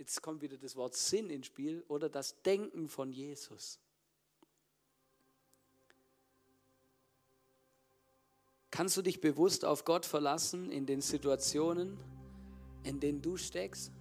jetzt 0.00 0.22
kommt 0.22 0.40
wieder 0.40 0.56
das 0.56 0.76
Wort 0.76 0.96
Sinn 0.96 1.28
ins 1.28 1.46
Spiel, 1.46 1.84
oder 1.86 2.08
das 2.08 2.40
Denken 2.42 2.88
von 2.88 3.12
Jesus. 3.12 3.78
Kannst 8.70 8.96
du 8.96 9.02
dich 9.02 9.20
bewusst 9.20 9.64
auf 9.64 9.84
Gott 9.84 10.06
verlassen 10.06 10.72
in 10.72 10.86
den 10.86 11.02
Situationen, 11.02 11.98
in 12.82 12.98
denen 12.98 13.20
du 13.20 13.36
steckst, 13.36 13.92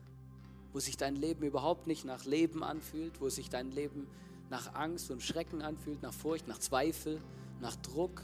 wo 0.71 0.79
sich 0.79 0.95
dein 0.95 1.17
Leben 1.17 1.43
überhaupt 1.43 1.85
nicht 1.85 2.05
nach 2.05 2.23
Leben 2.23 2.63
anfühlt, 2.63 3.19
wo 3.19 3.27
sich 3.27 3.49
dein 3.49 3.71
Leben 3.71 4.07
nach 4.49 4.75
Angst 4.75 5.11
und 5.11 5.21
Schrecken 5.21 5.61
anfühlt, 5.61 6.01
nach 6.01 6.13
Furcht, 6.13 6.47
nach 6.47 6.59
Zweifel, 6.59 7.21
nach 7.59 7.75
Druck. 7.75 8.21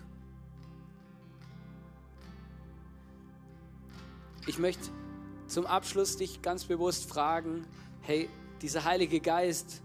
Ich 4.47 4.59
möchte 4.59 4.91
zum 5.47 5.65
Abschluss 5.65 6.17
dich 6.17 6.41
ganz 6.41 6.65
bewusst 6.65 7.09
fragen, 7.09 7.65
hey, 8.01 8.29
dieser 8.61 8.83
Heilige 8.83 9.19
Geist, 9.19 9.81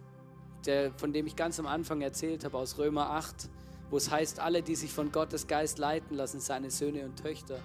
der, 0.66 0.92
von 0.92 1.12
dem 1.12 1.26
ich 1.26 1.36
ganz 1.36 1.58
am 1.58 1.66
Anfang 1.66 2.00
erzählt 2.00 2.44
habe 2.44 2.58
aus 2.58 2.78
Römer 2.78 3.10
8, 3.10 3.48
wo 3.90 3.96
es 3.96 4.10
heißt, 4.10 4.40
alle, 4.40 4.62
die 4.62 4.76
sich 4.76 4.92
von 4.92 5.10
Gottes 5.10 5.46
Geist 5.46 5.78
leiten 5.78 6.16
lassen, 6.16 6.40
seine 6.40 6.70
Söhne 6.70 7.04
und 7.04 7.16
Töchter. 7.16 7.60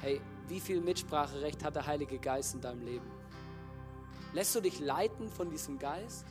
Hey, 0.00 0.20
wie 0.48 0.60
viel 0.60 0.80
Mitspracherecht 0.80 1.62
hat 1.64 1.76
der 1.76 1.86
Heilige 1.86 2.18
Geist 2.18 2.54
in 2.54 2.60
deinem 2.60 2.82
Leben? 2.82 3.06
Lässt 4.32 4.54
du 4.54 4.60
dich 4.60 4.80
leiten 4.80 5.28
von 5.28 5.50
diesem 5.50 5.78
Geist? 5.78 6.24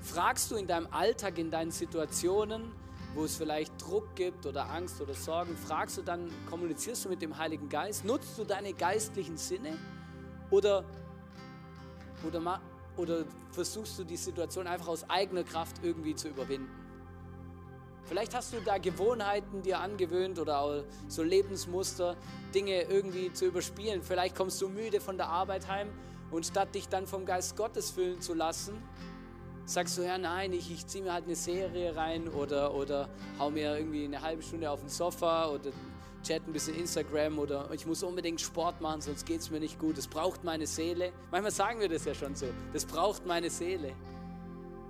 Fragst 0.00 0.50
du 0.50 0.56
in 0.56 0.66
deinem 0.66 0.88
Alltag, 0.90 1.38
in 1.38 1.50
deinen 1.50 1.70
Situationen, 1.70 2.72
wo 3.14 3.24
es 3.24 3.36
vielleicht 3.36 3.72
Druck 3.82 4.14
gibt 4.14 4.46
oder 4.46 4.70
Angst 4.70 5.00
oder 5.00 5.14
Sorgen, 5.14 5.56
fragst 5.56 5.98
du 5.98 6.02
dann, 6.02 6.30
kommunizierst 6.48 7.04
du 7.04 7.08
mit 7.08 7.22
dem 7.22 7.36
Heiligen 7.36 7.68
Geist? 7.68 8.04
Nutzt 8.04 8.38
du 8.38 8.44
deine 8.44 8.72
geistlichen 8.72 9.36
Sinne? 9.36 9.76
Oder, 10.50 10.84
oder, 12.26 12.60
oder 12.96 13.24
versuchst 13.50 13.98
du 13.98 14.04
die 14.04 14.16
Situation 14.16 14.66
einfach 14.66 14.88
aus 14.88 15.08
eigener 15.08 15.44
Kraft 15.44 15.76
irgendwie 15.82 16.14
zu 16.14 16.28
überwinden? 16.28 16.70
Vielleicht 18.04 18.34
hast 18.34 18.52
du 18.52 18.60
da 18.60 18.78
Gewohnheiten 18.78 19.62
dir 19.62 19.78
angewöhnt 19.78 20.40
oder 20.40 20.82
so 21.06 21.22
Lebensmuster, 21.22 22.16
Dinge 22.52 22.82
irgendwie 22.82 23.32
zu 23.32 23.46
überspielen. 23.46 24.02
Vielleicht 24.02 24.34
kommst 24.34 24.60
du 24.60 24.68
müde 24.68 25.00
von 25.00 25.16
der 25.16 25.28
Arbeit 25.28 25.68
heim 25.68 25.88
und 26.32 26.44
statt 26.44 26.74
dich 26.74 26.88
dann 26.88 27.06
vom 27.06 27.24
Geist 27.24 27.56
Gottes 27.56 27.90
füllen 27.90 28.20
zu 28.20 28.34
lassen, 28.34 28.82
sagst 29.70 29.96
du, 29.98 30.02
ja 30.02 30.18
nein, 30.18 30.52
ich, 30.52 30.70
ich 30.70 30.86
ziehe 30.86 31.04
mir 31.04 31.12
halt 31.12 31.26
eine 31.26 31.36
Serie 31.36 31.94
rein 31.94 32.28
oder, 32.28 32.74
oder 32.74 33.08
hau 33.38 33.50
mir 33.50 33.76
irgendwie 33.76 34.04
eine 34.04 34.20
halbe 34.20 34.42
Stunde 34.42 34.70
auf 34.70 34.80
den 34.80 34.88
Sofa 34.88 35.48
oder 35.48 35.70
chat 36.24 36.46
ein 36.46 36.52
bisschen 36.52 36.74
Instagram 36.74 37.38
oder 37.38 37.70
ich 37.72 37.86
muss 37.86 38.02
unbedingt 38.02 38.40
Sport 38.40 38.80
machen, 38.80 39.00
sonst 39.00 39.24
geht 39.24 39.40
es 39.40 39.50
mir 39.50 39.60
nicht 39.60 39.78
gut. 39.78 39.96
Das 39.96 40.08
braucht 40.08 40.44
meine 40.44 40.66
Seele. 40.66 41.12
Manchmal 41.30 41.52
sagen 41.52 41.80
wir 41.80 41.88
das 41.88 42.04
ja 42.04 42.14
schon 42.14 42.34
so. 42.34 42.46
Das 42.72 42.84
braucht 42.84 43.24
meine 43.26 43.48
Seele. 43.48 43.92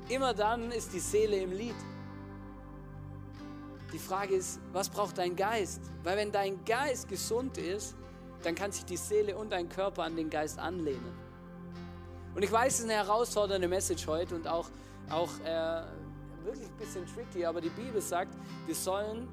Immer 0.08 0.34
dann 0.34 0.72
ist 0.72 0.92
die 0.92 1.00
Seele 1.00 1.36
im 1.36 1.52
Lied. 1.52 1.76
Die 3.92 3.98
Frage 3.98 4.34
ist, 4.34 4.60
was 4.72 4.88
braucht 4.88 5.18
dein 5.18 5.36
Geist? 5.36 5.82
Weil 6.04 6.16
wenn 6.16 6.32
dein 6.32 6.64
Geist 6.64 7.08
gesund 7.08 7.58
ist, 7.58 7.96
dann 8.42 8.54
kann 8.54 8.72
sich 8.72 8.84
die 8.86 8.96
Seele 8.96 9.36
und 9.36 9.52
dein 9.52 9.68
Körper 9.68 10.04
an 10.04 10.16
den 10.16 10.30
Geist 10.30 10.58
anlehnen. 10.58 11.29
Und 12.34 12.42
ich 12.42 12.52
weiß, 12.52 12.74
es 12.74 12.78
ist 12.80 12.84
eine 12.84 12.94
herausfordernde 12.94 13.68
Message 13.68 14.06
heute 14.06 14.34
und 14.34 14.46
auch, 14.46 14.68
auch 15.08 15.30
äh, 15.44 15.82
wirklich 16.44 16.68
ein 16.68 16.76
bisschen 16.78 17.04
tricky, 17.06 17.44
aber 17.44 17.60
die 17.60 17.70
Bibel 17.70 18.00
sagt, 18.00 18.36
wir 18.66 18.74
sollen 18.74 19.28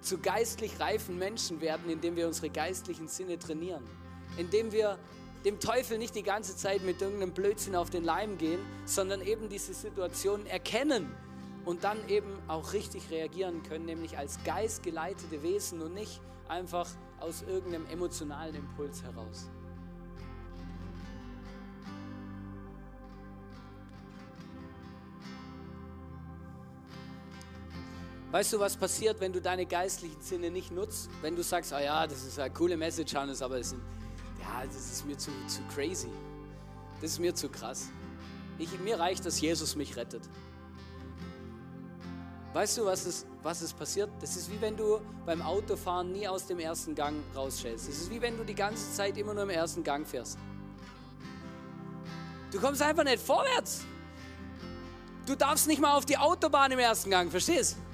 zu 0.00 0.18
geistlich 0.18 0.78
reifen 0.80 1.18
Menschen 1.18 1.60
werden, 1.60 1.90
indem 1.90 2.16
wir 2.16 2.26
unsere 2.26 2.50
geistlichen 2.50 3.08
Sinne 3.08 3.38
trainieren. 3.38 3.84
Indem 4.36 4.72
wir 4.72 4.98
dem 5.44 5.60
Teufel 5.60 5.98
nicht 5.98 6.14
die 6.14 6.22
ganze 6.22 6.56
Zeit 6.56 6.82
mit 6.82 7.00
irgendeinem 7.00 7.32
Blödsinn 7.32 7.76
auf 7.76 7.90
den 7.90 8.04
Leim 8.04 8.38
gehen, 8.38 8.60
sondern 8.84 9.22
eben 9.22 9.48
diese 9.48 9.72
Situation 9.74 10.46
erkennen 10.46 11.14
und 11.64 11.84
dann 11.84 11.98
eben 12.08 12.38
auch 12.48 12.72
richtig 12.72 13.10
reagieren 13.10 13.62
können, 13.62 13.86
nämlich 13.86 14.18
als 14.18 14.38
geistgeleitete 14.44 15.42
Wesen 15.42 15.80
und 15.82 15.94
nicht 15.94 16.20
einfach 16.48 16.88
aus 17.20 17.42
irgendeinem 17.42 17.86
emotionalen 17.86 18.54
Impuls 18.54 19.02
heraus. 19.02 19.48
Weißt 28.30 28.52
du, 28.52 28.60
was 28.60 28.76
passiert, 28.76 29.20
wenn 29.20 29.32
du 29.32 29.40
deine 29.40 29.64
geistlichen 29.64 30.20
Sinne 30.20 30.50
nicht 30.50 30.70
nutzt? 30.70 31.08
Wenn 31.22 31.34
du 31.34 31.42
sagst, 31.42 31.72
ah 31.72 31.78
oh 31.78 31.82
ja, 31.82 32.06
das 32.06 32.24
ist 32.24 32.38
eine 32.38 32.52
coole 32.52 32.76
Message, 32.76 33.14
Hannes, 33.14 33.40
aber 33.40 33.56
das, 33.56 33.70
sind, 33.70 33.80
ja, 34.38 34.66
das 34.66 34.76
ist 34.76 35.06
mir 35.06 35.16
zu, 35.16 35.30
zu 35.46 35.62
crazy. 35.74 36.10
Das 37.00 37.12
ist 37.12 37.18
mir 37.20 37.34
zu 37.34 37.48
krass. 37.48 37.88
Ich, 38.58 38.78
mir 38.80 38.98
reicht, 38.98 39.24
dass 39.24 39.40
Jesus 39.40 39.76
mich 39.76 39.96
rettet. 39.96 40.22
Weißt 42.52 42.76
du, 42.76 42.84
was 42.84 43.06
ist, 43.06 43.26
was 43.42 43.62
ist 43.62 43.78
passiert? 43.78 44.10
Das 44.20 44.36
ist 44.36 44.50
wie 44.50 44.60
wenn 44.60 44.76
du 44.76 45.00
beim 45.24 45.40
Autofahren 45.40 46.12
nie 46.12 46.28
aus 46.28 46.46
dem 46.46 46.58
ersten 46.58 46.94
Gang 46.94 47.16
rausschältst. 47.34 47.88
Das 47.88 47.96
ist 47.96 48.10
wie 48.10 48.20
wenn 48.20 48.36
du 48.36 48.44
die 48.44 48.54
ganze 48.54 48.92
Zeit 48.92 49.16
immer 49.16 49.32
nur 49.32 49.44
im 49.44 49.50
ersten 49.50 49.82
Gang 49.82 50.06
fährst. 50.06 50.36
Du 52.50 52.60
kommst 52.60 52.82
einfach 52.82 53.04
nicht 53.04 53.22
vorwärts. 53.22 53.84
Du 55.24 55.34
darfst 55.34 55.66
nicht 55.66 55.80
mal 55.80 55.94
auf 55.94 56.04
die 56.04 56.18
Autobahn 56.18 56.72
im 56.72 56.78
ersten 56.78 57.10
Gang, 57.10 57.30
verstehst? 57.30 57.76
du? 57.76 57.87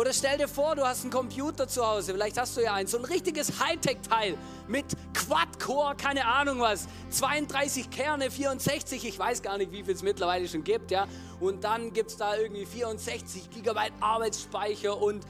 Oder 0.00 0.14
stell 0.14 0.38
dir 0.38 0.48
vor, 0.48 0.76
du 0.76 0.82
hast 0.82 1.02
einen 1.02 1.10
Computer 1.10 1.68
zu 1.68 1.86
Hause, 1.86 2.14
vielleicht 2.14 2.38
hast 2.38 2.56
du 2.56 2.62
ja 2.62 2.72
einen, 2.72 2.88
so 2.88 2.96
ein 2.96 3.04
richtiges 3.04 3.60
Hightech-Teil 3.60 4.34
mit 4.66 4.86
Quad-Core, 5.12 5.94
keine 5.94 6.24
Ahnung 6.24 6.58
was, 6.58 6.88
32 7.10 7.90
Kerne, 7.90 8.30
64, 8.30 9.04
ich 9.04 9.18
weiß 9.18 9.42
gar 9.42 9.58
nicht, 9.58 9.72
wie 9.72 9.82
viel 9.82 9.92
es 9.92 10.02
mittlerweile 10.02 10.48
schon 10.48 10.64
gibt, 10.64 10.90
ja. 10.90 11.06
Und 11.38 11.64
dann 11.64 11.92
gibt 11.92 12.12
es 12.12 12.16
da 12.16 12.34
irgendwie 12.34 12.64
64 12.64 13.50
Gigabyte 13.50 13.92
Arbeitsspeicher 14.00 14.96
und 14.96 15.22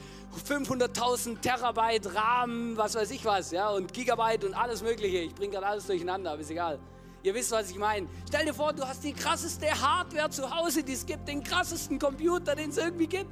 500.000 0.47 1.41
Terabyte 1.41 2.15
RAM, 2.15 2.77
was 2.77 2.95
weiß 2.95 3.11
ich 3.11 3.25
was, 3.25 3.51
ja, 3.51 3.71
und 3.71 3.91
Gigabyte 3.91 4.45
und 4.45 4.53
alles 4.53 4.81
Mögliche. 4.81 5.17
Ich 5.17 5.35
bringe 5.35 5.51
gerade 5.51 5.67
alles 5.67 5.85
durcheinander, 5.85 6.31
aber 6.31 6.39
ist 6.39 6.49
egal. 6.49 6.79
Ihr 7.23 7.35
wisst, 7.35 7.51
was 7.51 7.69
ich 7.69 7.77
meine. 7.77 8.07
Stell 8.25 8.45
dir 8.45 8.53
vor, 8.53 8.71
du 8.71 8.87
hast 8.87 9.03
die 9.03 9.11
krasseste 9.11 9.67
Hardware 9.67 10.29
zu 10.29 10.49
Hause, 10.49 10.81
die 10.81 10.93
es 10.93 11.05
gibt, 11.05 11.27
den 11.27 11.43
krassesten 11.43 11.99
Computer, 11.99 12.55
den 12.55 12.69
es 12.69 12.77
irgendwie 12.77 13.07
gibt 13.07 13.29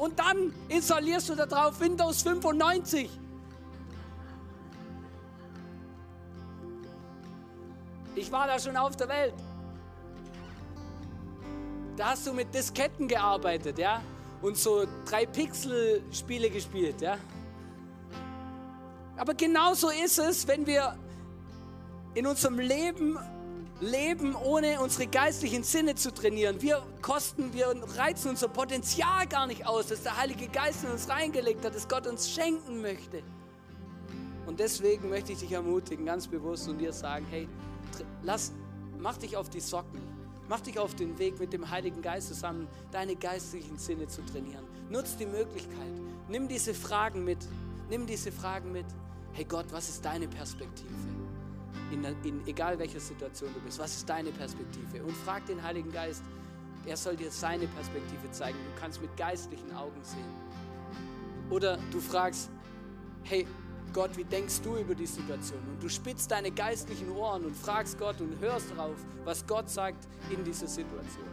und 0.00 0.18
dann 0.18 0.54
installierst 0.70 1.28
du 1.28 1.34
da 1.34 1.44
drauf 1.44 1.78
Windows 1.78 2.22
95. 2.22 3.10
Ich 8.14 8.32
war 8.32 8.46
da 8.46 8.58
schon 8.58 8.78
auf 8.78 8.96
der 8.96 9.10
Welt. 9.10 9.34
Da 11.98 12.12
hast 12.12 12.26
du 12.26 12.32
mit 12.32 12.54
Disketten 12.54 13.08
gearbeitet, 13.08 13.76
ja? 13.76 14.00
Und 14.40 14.56
so 14.56 14.86
3-Pixel-Spiele 15.04 16.48
gespielt, 16.48 17.02
ja? 17.02 17.18
Aber 19.18 19.34
genauso 19.34 19.90
ist 19.90 20.18
es, 20.18 20.48
wenn 20.48 20.66
wir 20.66 20.96
in 22.14 22.26
unserem 22.26 22.58
Leben 22.58 23.18
leben, 23.80 24.34
ohne 24.34 24.80
unsere 24.80 25.06
geistlichen 25.06 25.64
Sinne 25.64 25.94
zu 25.94 26.12
trainieren. 26.12 26.60
Wir 26.60 26.82
kosten, 27.02 27.52
wir 27.52 27.74
reizen 27.96 28.30
unser 28.30 28.48
Potenzial 28.48 29.26
gar 29.26 29.46
nicht 29.46 29.66
aus, 29.66 29.88
das 29.88 30.02
der 30.02 30.16
Heilige 30.16 30.48
Geist 30.48 30.84
in 30.84 30.90
uns 30.90 31.08
reingelegt 31.08 31.64
hat, 31.64 31.74
das 31.74 31.88
Gott 31.88 32.06
uns 32.06 32.30
schenken 32.30 32.80
möchte. 32.80 33.22
Und 34.46 34.60
deswegen 34.60 35.08
möchte 35.08 35.32
ich 35.32 35.38
dich 35.38 35.52
ermutigen, 35.52 36.04
ganz 36.04 36.26
bewusst 36.26 36.68
und 36.68 36.78
dir 36.78 36.92
sagen, 36.92 37.26
hey, 37.30 37.48
lass, 38.22 38.52
mach 38.98 39.16
dich 39.16 39.36
auf 39.36 39.48
die 39.48 39.60
Socken. 39.60 40.00
Mach 40.48 40.60
dich 40.60 40.80
auf 40.80 40.96
den 40.96 41.16
Weg 41.20 41.38
mit 41.38 41.52
dem 41.52 41.70
Heiligen 41.70 42.02
Geist 42.02 42.26
zusammen, 42.26 42.66
deine 42.90 43.14
geistlichen 43.14 43.78
Sinne 43.78 44.08
zu 44.08 44.20
trainieren. 44.26 44.64
Nutz 44.88 45.16
die 45.16 45.26
Möglichkeit. 45.26 45.92
Nimm 46.28 46.48
diese 46.48 46.74
Fragen 46.74 47.24
mit. 47.24 47.38
Nimm 47.88 48.04
diese 48.04 48.32
Fragen 48.32 48.72
mit. 48.72 48.86
Hey 49.32 49.44
Gott, 49.44 49.66
was 49.70 49.88
ist 49.88 50.04
deine 50.04 50.26
Perspektive? 50.26 50.88
In, 51.90 52.04
in 52.24 52.46
egal 52.46 52.78
welcher 52.78 53.00
Situation 53.00 53.50
du 53.54 53.60
bist. 53.60 53.78
Was 53.78 53.96
ist 53.96 54.08
deine 54.08 54.30
Perspektive? 54.30 55.02
Und 55.04 55.16
frag 55.16 55.44
den 55.46 55.62
Heiligen 55.62 55.92
Geist, 55.92 56.22
er 56.86 56.96
soll 56.96 57.16
dir 57.16 57.30
seine 57.30 57.66
Perspektive 57.66 58.30
zeigen. 58.30 58.58
Du 58.74 58.80
kannst 58.80 59.00
mit 59.00 59.14
geistlichen 59.16 59.74
Augen 59.74 60.02
sehen. 60.02 60.24
Oder 61.50 61.78
du 61.90 62.00
fragst, 62.00 62.50
hey 63.24 63.46
Gott, 63.92 64.16
wie 64.16 64.24
denkst 64.24 64.60
du 64.62 64.76
über 64.76 64.94
die 64.94 65.06
Situation? 65.06 65.58
Und 65.68 65.82
du 65.82 65.88
spitzt 65.88 66.30
deine 66.30 66.50
geistlichen 66.50 67.10
Ohren 67.10 67.44
und 67.44 67.56
fragst 67.56 67.98
Gott 67.98 68.20
und 68.20 68.38
hörst 68.40 68.70
darauf, 68.70 68.96
was 69.24 69.46
Gott 69.46 69.68
sagt 69.68 70.06
in 70.30 70.44
dieser 70.44 70.68
Situation. 70.68 71.26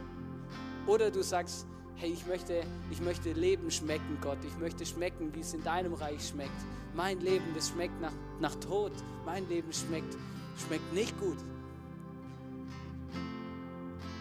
Oder 0.86 1.10
du 1.10 1.22
sagst, 1.22 1.66
hey, 1.96 2.10
ich 2.10 2.26
möchte, 2.26 2.62
ich 2.90 3.00
möchte 3.00 3.32
Leben 3.32 3.70
schmecken, 3.70 4.18
Gott. 4.20 4.38
Ich 4.46 4.56
möchte 4.58 4.84
schmecken, 4.84 5.32
wie 5.34 5.40
es 5.40 5.54
in 5.54 5.62
deinem 5.62 5.94
Reich 5.94 6.28
schmeckt. 6.28 6.50
Mein 6.94 7.20
Leben, 7.20 7.44
das 7.54 7.68
schmeckt 7.68 8.00
nach, 8.00 8.12
nach 8.40 8.54
Tod. 8.56 8.92
Mein 9.24 9.48
Leben 9.48 9.72
schmeckt 9.72 10.16
schmeckt 10.60 10.92
nicht 10.92 11.18
gut. 11.18 11.38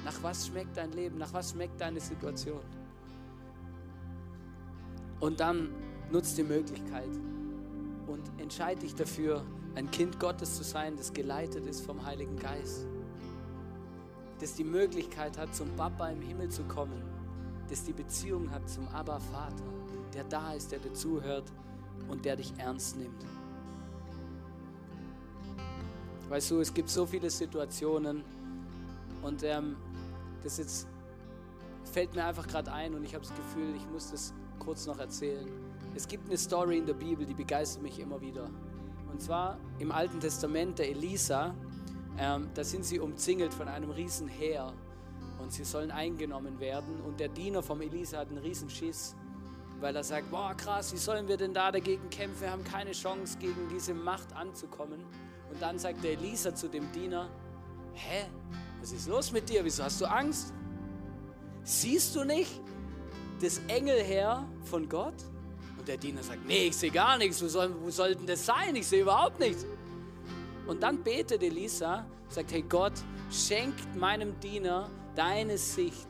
Nach 0.05 0.23
was 0.23 0.47
schmeckt 0.47 0.77
dein 0.77 0.91
Leben? 0.93 1.17
Nach 1.17 1.33
was 1.33 1.51
schmeckt 1.51 1.81
deine 1.81 1.99
Situation? 1.99 2.61
Und 5.19 5.39
dann 5.39 5.69
nutzt 6.11 6.37
die 6.37 6.43
Möglichkeit 6.43 7.09
und 8.07 8.31
entscheide 8.39 8.81
dich 8.81 8.95
dafür, 8.95 9.43
ein 9.75 9.91
Kind 9.91 10.19
Gottes 10.19 10.55
zu 10.55 10.63
sein, 10.63 10.95
das 10.95 11.13
geleitet 11.13 11.65
ist 11.67 11.81
vom 11.81 12.05
Heiligen 12.05 12.37
Geist. 12.37 12.87
Das 14.39 14.53
die 14.53 14.63
Möglichkeit 14.63 15.37
hat, 15.37 15.53
zum 15.55 15.75
Papa 15.75 16.07
im 16.09 16.21
Himmel 16.21 16.49
zu 16.49 16.63
kommen. 16.63 17.01
Das 17.69 17.83
die 17.83 17.93
Beziehung 17.93 18.49
hat 18.49 18.69
zum 18.69 18.87
Abba 18.87 19.19
Vater, 19.19 19.65
der 20.13 20.23
da 20.23 20.53
ist, 20.53 20.71
der 20.71 20.79
dir 20.79 20.93
zuhört 20.93 21.51
und 22.07 22.23
der 22.25 22.37
dich 22.37 22.53
ernst 22.57 22.97
nimmt. 22.97 23.25
Weißt 26.29 26.51
du, 26.51 26.59
es 26.59 26.73
gibt 26.73 26.89
so 26.89 27.05
viele 27.05 27.29
Situationen 27.29 28.23
und 29.21 29.43
ähm, 29.43 29.77
das 30.43 30.57
jetzt 30.57 30.87
fällt 31.85 32.13
mir 32.15 32.25
einfach 32.25 32.47
gerade 32.47 32.71
ein 32.71 32.93
und 32.93 33.03
ich 33.03 33.15
habe 33.15 33.25
das 33.25 33.33
Gefühl, 33.33 33.75
ich 33.75 33.87
muss 33.89 34.11
das 34.11 34.33
kurz 34.59 34.85
noch 34.85 34.99
erzählen. 34.99 35.47
Es 35.95 36.07
gibt 36.07 36.27
eine 36.27 36.37
Story 36.37 36.79
in 36.79 36.85
der 36.85 36.93
Bibel, 36.93 37.25
die 37.25 37.33
begeistert 37.33 37.81
mich 37.81 37.97
immer 37.99 38.19
wieder. 38.19 38.49
Und 39.09 39.21
zwar 39.21 39.57
im 39.79 39.91
Alten 39.91 40.19
Testament 40.19 40.79
der 40.79 40.89
Elisa, 40.89 41.55
ähm, 42.17 42.49
da 42.53 42.63
sind 42.63 42.83
sie 42.83 42.99
umzingelt 42.99 43.53
von 43.53 43.69
einem 43.69 43.91
riesen 43.91 44.27
Heer 44.27 44.73
und 45.39 45.53
sie 45.53 45.63
sollen 45.63 45.91
eingenommen 45.91 46.59
werden 46.59 46.99
und 47.01 47.21
der 47.21 47.29
Diener 47.29 47.63
vom 47.63 47.81
Elisa 47.81 48.17
hat 48.17 48.29
einen 48.29 48.39
riesen 48.39 48.69
Schiss, 48.69 49.15
weil 49.79 49.95
er 49.95 50.03
sagt, 50.03 50.29
boah 50.29 50.53
krass, 50.55 50.91
wie 50.91 50.97
sollen 50.97 51.27
wir 51.29 51.37
denn 51.37 51.53
da 51.53 51.71
dagegen 51.71 52.09
kämpfen? 52.09 52.41
Wir 52.41 52.51
haben 52.51 52.63
keine 52.65 52.91
Chance, 52.91 53.37
gegen 53.39 53.69
diese 53.69 53.93
Macht 53.93 54.35
anzukommen. 54.35 55.05
Und 55.51 55.61
dann 55.61 55.79
sagt 55.79 56.03
der 56.03 56.13
Elisa 56.13 56.53
zu 56.53 56.67
dem 56.67 56.91
Diener, 56.91 57.29
hä, 57.93 58.25
was 58.79 58.91
ist 58.91 59.07
los 59.07 59.31
mit 59.31 59.49
dir? 59.49 59.63
Wieso 59.63 59.83
hast 59.83 59.99
du 60.01 60.05
Angst? 60.05 60.53
siehst 61.67 62.15
du 62.15 62.23
nicht 62.23 62.61
das 63.41 63.59
Engelheer 63.67 64.47
von 64.63 64.87
Gott? 64.87 65.15
Und 65.77 65.87
der 65.87 65.97
Diener 65.97 66.23
sagt, 66.23 66.45
nee, 66.47 66.67
ich 66.67 66.77
sehe 66.77 66.91
gar 66.91 67.17
nichts, 67.17 67.43
wo 67.43 67.47
soll, 67.47 67.75
wo 67.81 67.89
soll 67.91 68.15
denn 68.15 68.25
das 68.25 68.45
sein? 68.45 68.75
Ich 68.75 68.87
sehe 68.87 69.01
überhaupt 69.01 69.39
nichts. 69.39 69.65
Und 70.65 70.81
dann 70.81 71.03
betet 71.03 71.43
Elisa, 71.43 72.05
sagt, 72.29 72.51
hey 72.51 72.63
Gott, 72.63 72.93
schenkt 73.29 73.95
meinem 73.95 74.39
Diener 74.39 74.89
deine 75.15 75.57
Sicht, 75.57 76.07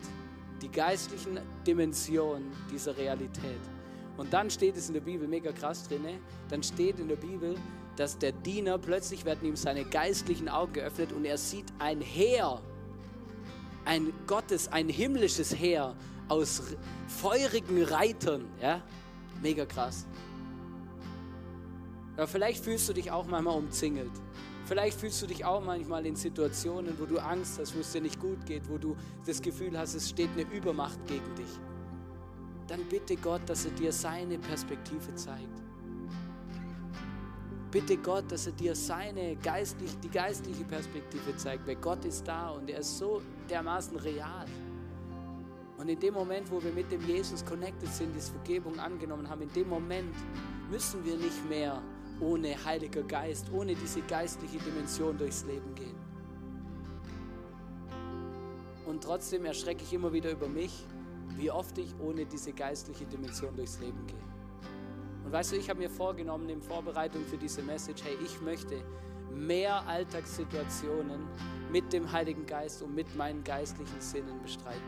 die 0.62 0.70
geistlichen 0.70 1.40
Dimensionen 1.66 2.52
dieser 2.72 2.96
Realität. 2.96 3.60
Und 4.16 4.32
dann 4.32 4.50
steht 4.50 4.78
es 4.78 4.88
in 4.88 4.94
der 4.94 5.02
Bibel 5.02 5.28
mega 5.28 5.52
krass 5.52 5.88
drin, 5.88 6.06
dann 6.50 6.64
steht 6.64 7.00
in 7.00 7.08
der 7.08 7.18
Bibel, 7.18 7.56
dass 7.98 8.18
der 8.18 8.32
Diener 8.32 8.78
plötzlich 8.78 9.26
werden 9.26 9.48
ihm 9.48 9.56
seine 9.56 9.84
geistlichen 9.84 10.48
Augen 10.48 10.74
geöffnet 10.74 11.12
und 11.12 11.26
er 11.26 11.38
sieht 11.38 11.66
ein 11.80 12.00
Heer, 12.00 12.62
ein 13.86 14.14
Gottes, 14.28 14.72
ein 14.72 14.88
himmlisches 14.88 15.54
Heer 15.54 15.96
aus 16.30 16.62
feurigen 17.08 17.84
Reitern, 17.84 18.46
ja, 18.62 18.82
mega 19.42 19.66
krass. 19.66 20.06
Ja, 22.18 22.28
vielleicht 22.28 22.64
fühlst 22.64 22.88
du 22.88 22.94
dich 22.94 23.12
auch 23.12 23.26
manchmal 23.26 23.58
umzingelt. 23.58 24.12
Vielleicht 24.66 25.00
fühlst 25.00 25.22
du 25.22 25.28
dich 25.28 25.46
auch 25.46 25.64
manchmal 25.64 26.06
in 26.06 26.16
Situationen, 26.16 27.00
wo 27.00 27.06
du 27.06 27.20
Angst 27.20 27.58
hast, 27.60 27.76
wo 27.76 27.80
es 27.80 27.92
dir 27.92 28.02
nicht 28.02 28.20
gut 28.20 28.46
geht, 28.46 28.68
wo 28.70 28.78
du 28.78 28.96
das 29.26 29.42
Gefühl 29.42 29.78
hast, 29.78 29.96
es 29.96 30.10
steht 30.10 30.30
eine 30.34 30.42
Übermacht 30.52 31.00
gegen 31.08 31.36
dich. 31.36 31.60
Dann 32.68 32.84
bitte 32.90 33.16
Gott, 33.16 33.42
dass 33.48 33.66
er 33.66 33.72
dir 33.72 33.94
seine 33.94 34.38
Perspektive 34.38 35.16
zeigt. 35.16 35.67
Bitte 37.78 37.98
Gott, 37.98 38.32
dass 38.32 38.48
er 38.48 38.54
dir 38.54 38.76
seine 38.76 39.36
geistlich, 39.36 39.92
die 40.00 40.10
geistliche 40.10 40.64
Perspektive 40.64 41.38
zeigt, 41.38 41.68
weil 41.68 41.76
Gott 41.76 42.04
ist 42.06 42.28
da 42.28 42.50
und 42.50 42.68
er 42.72 42.80
ist 42.80 42.98
so 42.98 43.22
dermaßen 43.52 43.96
real. 43.98 44.48
Und 45.78 45.88
in 45.88 46.00
dem 46.00 46.16
Moment, 46.16 46.50
wo 46.50 46.64
wir 46.64 46.72
mit 46.72 46.92
dem 46.92 47.08
Jesus 47.08 47.46
connected 47.46 47.94
sind, 47.94 48.16
die 48.16 48.20
Vergebung 48.20 48.80
angenommen 48.80 49.30
haben, 49.30 49.44
in 49.44 49.54
dem 49.54 49.70
Moment 49.70 50.16
müssen 50.72 51.06
wir 51.06 51.18
nicht 51.18 51.48
mehr 51.48 51.80
ohne 52.20 52.56
Heiliger 52.66 53.04
Geist, 53.04 53.52
ohne 53.54 53.76
diese 53.76 54.02
geistliche 54.02 54.58
Dimension 54.58 55.16
durchs 55.16 55.46
Leben 55.46 55.76
gehen. 55.76 55.98
Und 58.88 59.04
trotzdem 59.04 59.46
erschrecke 59.46 59.84
ich 59.84 59.94
immer 59.94 60.12
wieder 60.12 60.32
über 60.32 60.48
mich, 60.48 60.84
wie 61.36 61.52
oft 61.52 61.78
ich 61.78 61.94
ohne 62.00 62.26
diese 62.26 62.54
geistliche 62.54 63.06
Dimension 63.06 63.56
durchs 63.56 63.80
Leben 63.80 64.04
gehe. 64.08 64.27
Und 65.28 65.34
weißt 65.34 65.52
du, 65.52 65.56
ich 65.58 65.70
habe 65.70 65.80
mir 65.80 65.90
vorgenommen 65.90 66.48
in 66.48 66.62
Vorbereitung 66.62 67.26
für 67.26 67.36
diese 67.36 67.62
Message, 67.62 68.02
hey, 68.06 68.18
ich 68.24 68.40
möchte 68.40 68.82
mehr 69.30 69.86
Alltagssituationen 69.86 71.28
mit 71.70 71.92
dem 71.92 72.10
Heiligen 72.10 72.46
Geist 72.46 72.82
und 72.82 72.96
mit 72.96 73.14
meinen 73.18 73.44
geistlichen 73.44 74.00
Sinnen 74.00 74.42
bestreiten. 74.42 74.80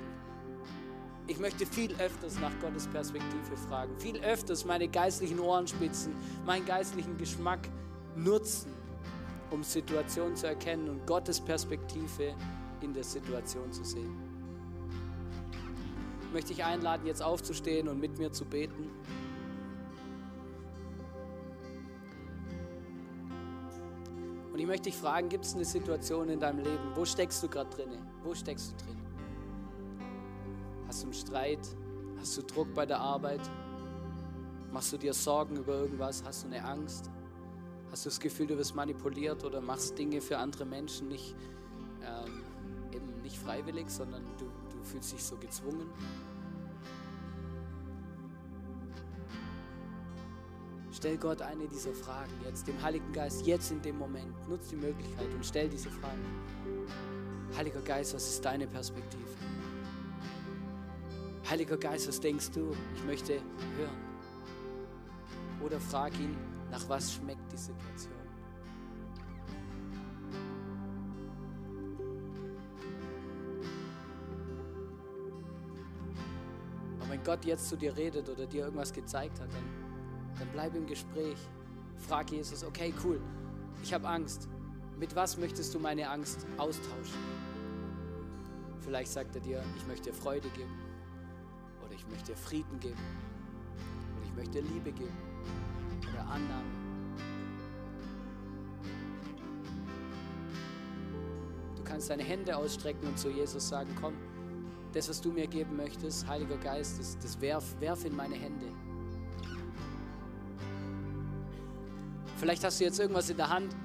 Ich 1.28 1.40
möchte 1.40 1.66
viel 1.66 1.94
öfters 2.00 2.40
nach 2.40 2.58
Gottes 2.62 2.88
Perspektive 2.88 3.58
fragen, 3.68 4.00
viel 4.00 4.18
öfters 4.20 4.64
meine 4.64 4.88
geistlichen 4.88 5.42
Ohrenspitzen, 5.42 6.16
meinen 6.46 6.66
geistlichen 6.66 7.18
Geschmack 7.18 7.68
nutzen, 8.16 8.72
um 9.52 9.62
Situationen 9.62 10.38
zu 10.38 10.48
erkennen 10.48 10.88
und 10.88 11.06
Gottes 11.06 11.42
Perspektive 11.42 12.34
in 12.80 12.94
der 12.94 13.04
Situation 13.04 13.74
zu 13.74 13.84
sehen. 13.84 14.16
Ich 16.22 16.32
möchte 16.32 16.54
dich 16.54 16.64
einladen, 16.64 17.06
jetzt 17.06 17.22
aufzustehen 17.22 17.90
und 17.90 18.00
mit 18.00 18.18
mir 18.18 18.32
zu 18.32 18.46
beten. 18.46 18.90
Und 24.60 24.64
ich 24.64 24.68
möchte 24.68 24.90
dich 24.90 24.98
fragen, 24.98 25.30
gibt 25.30 25.46
es 25.46 25.56
eine 25.56 25.64
Situation 25.64 26.28
in 26.28 26.38
deinem 26.38 26.60
Leben, 26.60 26.92
wo 26.94 27.06
steckst 27.06 27.42
du 27.42 27.48
gerade 27.48 27.70
drin? 27.70 27.98
Wo 28.26 28.36
steckst 28.36 28.74
du 28.74 28.86
drin? 28.86 28.98
Hast 30.86 31.02
du 31.02 31.06
einen 31.06 31.14
Streit? 31.14 31.66
Hast 32.20 32.38
du 32.38 32.42
Druck 32.42 32.74
bei 32.74 32.86
der 32.86 33.00
Arbeit? 33.00 33.40
Machst 34.70 34.92
du 34.92 34.98
dir 34.98 35.14
Sorgen 35.14 35.56
über 35.56 35.76
irgendwas? 35.76 36.22
Hast 36.26 36.44
du 36.44 36.48
eine 36.48 36.62
Angst? 36.66 37.10
Hast 37.90 38.04
du 38.04 38.10
das 38.10 38.20
Gefühl, 38.20 38.48
du 38.48 38.58
wirst 38.58 38.76
manipuliert 38.76 39.46
oder 39.46 39.62
machst 39.62 39.98
Dinge 39.98 40.20
für 40.20 40.38
andere 40.38 40.66
Menschen 40.66 41.08
nicht, 41.08 41.38
ähm, 42.04 42.44
eben 42.92 43.22
nicht 43.22 43.38
freiwillig, 43.38 43.90
sondern 43.90 44.26
du, 44.38 44.44
du 44.44 44.84
fühlst 44.84 45.14
dich 45.14 45.24
so 45.24 45.38
gezwungen? 45.38 45.90
Stell 51.00 51.16
Gott 51.16 51.42
eine 51.42 51.66
dieser 51.66 51.94
Fragen 51.94 52.34
jetzt, 52.44 52.68
dem 52.68 52.82
Heiligen 52.82 53.14
Geist, 53.14 53.48
jetzt 53.48 53.72
in 53.72 53.82
dem 53.82 53.98
Moment. 53.98 54.36
Nutz 54.50 54.68
die 54.68 54.76
Möglichkeit 54.76 55.34
und 55.34 55.46
stell 55.46 55.70
diese 55.70 55.90
Fragen. 55.90 56.26
Heiliger 57.56 57.80
Geist, 57.80 58.14
was 58.14 58.28
ist 58.28 58.44
deine 58.44 58.68
Perspektive? 58.68 59.24
Heiliger 61.50 61.78
Geist, 61.78 62.10
was 62.10 62.20
denkst 62.20 62.52
du? 62.52 62.76
Ich 62.98 63.04
möchte 63.06 63.36
hören. 63.78 63.98
Oder 65.64 65.80
frag 65.80 66.14
ihn, 66.20 66.36
nach 66.70 66.84
was 66.90 67.14
schmeckt 67.14 67.50
die 67.50 67.56
Situation? 67.58 68.14
Und 77.00 77.10
wenn 77.10 77.24
Gott 77.24 77.46
jetzt 77.46 77.70
zu 77.70 77.78
dir 77.78 77.96
redet 77.96 78.28
oder 78.28 78.46
dir 78.46 78.66
irgendwas 78.66 78.92
gezeigt 78.92 79.40
hat, 79.40 79.48
dann, 79.54 79.79
dann 80.40 80.50
bleib 80.54 80.76
im 80.76 80.88
Gespräch. 80.88 81.38
Frag 81.98 82.32
Jesus, 82.32 82.64
okay, 82.64 82.94
cool, 83.04 83.20
ich 83.84 83.94
habe 83.94 84.08
Angst. 84.08 84.48
Mit 84.98 85.16
was 85.16 85.38
möchtest 85.38 85.74
du 85.74 85.80
meine 85.80 86.10
Angst 86.10 86.46
austauschen? 86.58 87.20
Vielleicht 88.80 89.12
sagt 89.12 89.36
er 89.36 89.42
dir, 89.42 89.64
ich 89.78 89.88
möchte 89.88 90.10
dir 90.10 90.16
Freude 90.16 90.50
geben 90.50 90.90
ich 92.00 92.08
möchte 92.08 92.32
dir 92.32 92.38
Frieden 92.38 92.80
geben. 92.80 93.00
Oder 94.16 94.26
ich 94.26 94.36
möchte 94.36 94.62
dir 94.62 94.68
Liebe 94.74 94.92
geben. 94.92 95.18
Oder 96.12 96.22
Annahme. 96.22 96.70
Du 101.76 101.84
kannst 101.84 102.10
deine 102.10 102.24
Hände 102.24 102.56
ausstrecken 102.56 103.08
und 103.08 103.18
zu 103.18 103.30
Jesus 103.30 103.68
sagen, 103.68 103.90
komm, 104.00 104.14
das, 104.94 105.10
was 105.10 105.22
du 105.22 105.32
mir 105.32 105.48
geben 105.48 105.76
möchtest, 105.76 106.28
Heiliger 106.28 106.58
Geist, 106.58 107.00
das, 107.00 107.18
das 107.20 107.40
werf, 107.42 107.64
werf 107.80 108.06
in 108.06 108.16
meine 108.16 108.36
Hände. 108.36 108.68
Vielleicht 112.40 112.64
hast 112.64 112.80
du 112.80 112.86
jetzt 112.86 112.98
irgendwas 113.00 113.30
in 113.30 113.36
der 113.36 113.50
Hand. 113.50 113.76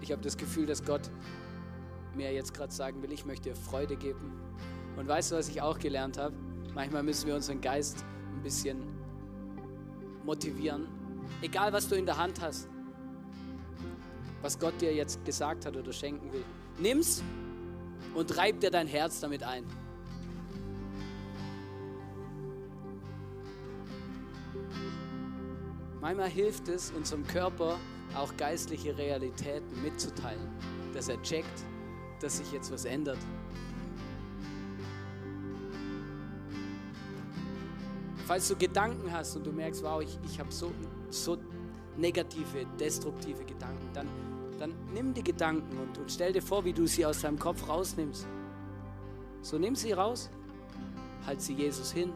Ich 0.00 0.10
habe 0.10 0.20
das 0.20 0.36
Gefühl, 0.36 0.66
dass 0.66 0.84
Gott 0.84 1.08
mir 2.14 2.32
jetzt 2.32 2.52
gerade 2.52 2.72
sagen 2.72 3.00
will, 3.02 3.12
ich 3.12 3.24
möchte 3.24 3.50
dir 3.50 3.56
Freude 3.56 3.96
geben. 3.96 4.32
Und 4.96 5.06
weißt 5.06 5.30
du, 5.30 5.36
was 5.36 5.48
ich 5.48 5.62
auch 5.62 5.78
gelernt 5.78 6.18
habe? 6.18 6.34
Manchmal 6.74 7.04
müssen 7.04 7.28
wir 7.28 7.36
unseren 7.36 7.60
Geist 7.60 8.04
ein 8.34 8.42
bisschen 8.42 8.82
motivieren. 10.24 10.88
Egal, 11.40 11.72
was 11.72 11.88
du 11.88 11.94
in 11.94 12.04
der 12.04 12.16
Hand 12.16 12.40
hast, 12.40 12.68
was 14.42 14.58
Gott 14.58 14.80
dir 14.80 14.92
jetzt 14.92 15.24
gesagt 15.24 15.66
hat 15.66 15.76
oder 15.76 15.92
schenken 15.92 16.32
will, 16.32 16.44
nimm's 16.78 17.22
und 18.12 18.36
reib 18.36 18.58
dir 18.58 18.72
dein 18.72 18.88
Herz 18.88 19.20
damit 19.20 19.44
ein. 19.44 19.64
Manchmal 26.04 26.28
hilft 26.28 26.68
es 26.68 26.90
unserem 26.90 27.26
Körper 27.26 27.78
auch 28.14 28.36
geistliche 28.36 28.94
Realitäten 28.94 29.82
mitzuteilen, 29.82 30.50
dass 30.92 31.08
er 31.08 31.20
checkt, 31.22 31.64
dass 32.20 32.36
sich 32.36 32.52
jetzt 32.52 32.70
was 32.70 32.84
ändert. 32.84 33.16
Falls 38.26 38.46
du 38.48 38.54
Gedanken 38.54 39.10
hast 39.10 39.34
und 39.36 39.46
du 39.46 39.52
merkst, 39.52 39.82
wow, 39.82 40.02
ich, 40.02 40.18
ich 40.26 40.38
habe 40.38 40.52
so, 40.52 40.72
so 41.08 41.38
negative, 41.96 42.66
destruktive 42.78 43.42
Gedanken, 43.42 43.88
dann, 43.94 44.08
dann 44.58 44.74
nimm 44.92 45.14
die 45.14 45.24
Gedanken 45.24 45.78
und, 45.78 45.96
und 45.96 46.12
stell 46.12 46.34
dir 46.34 46.42
vor, 46.42 46.66
wie 46.66 46.74
du 46.74 46.86
sie 46.86 47.06
aus 47.06 47.22
deinem 47.22 47.38
Kopf 47.38 47.66
rausnimmst. 47.66 48.26
So 49.40 49.56
nimm 49.56 49.74
sie 49.74 49.92
raus, 49.92 50.28
halt 51.24 51.40
sie 51.40 51.54
Jesus 51.54 51.92
hin, 51.92 52.12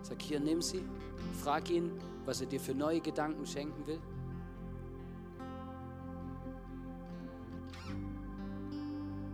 sag 0.00 0.22
hier, 0.22 0.40
nimm 0.40 0.62
sie, 0.62 0.82
frag 1.42 1.68
ihn, 1.68 1.90
was 2.24 2.40
er 2.40 2.46
dir 2.46 2.60
für 2.60 2.74
neue 2.74 3.00
Gedanken 3.00 3.46
schenken 3.46 3.86
will. 3.86 4.00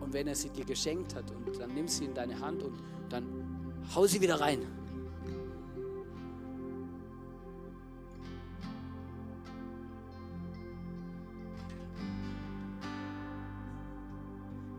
Und 0.00 0.12
wenn 0.12 0.26
er 0.26 0.34
sie 0.34 0.48
dir 0.48 0.64
geschenkt 0.64 1.14
hat, 1.14 1.30
und 1.30 1.60
dann 1.60 1.74
nimm 1.74 1.86
sie 1.86 2.06
in 2.06 2.14
deine 2.14 2.38
Hand 2.40 2.62
und 2.62 2.78
dann 3.10 3.26
hau 3.94 4.06
sie 4.06 4.20
wieder 4.20 4.40
rein. 4.40 4.66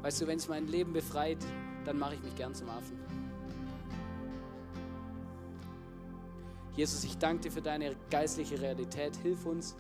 Weißt 0.02 0.22
du, 0.22 0.28
wenn 0.28 0.38
es 0.38 0.48
mein 0.48 0.68
Leben 0.68 0.94
befreit, 0.94 1.38
dann 1.86 2.00
mache 2.00 2.16
ich 2.16 2.24
mich 2.24 2.36
gern 2.36 2.56
zum 2.56 2.70
Affen. 2.70 3.19
Jesus, 6.80 7.04
ich 7.04 7.18
danke 7.18 7.42
dir 7.42 7.52
für 7.52 7.62
deine 7.62 7.94
geistliche 8.10 8.62
Realität. 8.62 9.14
Hilf 9.18 9.46
uns, 9.46 9.76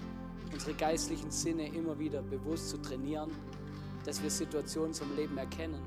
unsere 0.51 0.73
geistlichen 0.73 1.31
Sinne 1.31 1.65
immer 1.67 1.97
wieder 1.97 2.21
bewusst 2.21 2.71
zu 2.71 2.77
trainieren, 2.77 3.31
dass 4.03 4.21
wir 4.21 4.29
Situationen 4.29 4.93
zum 4.93 5.15
Leben 5.15 5.37
erkennen 5.37 5.81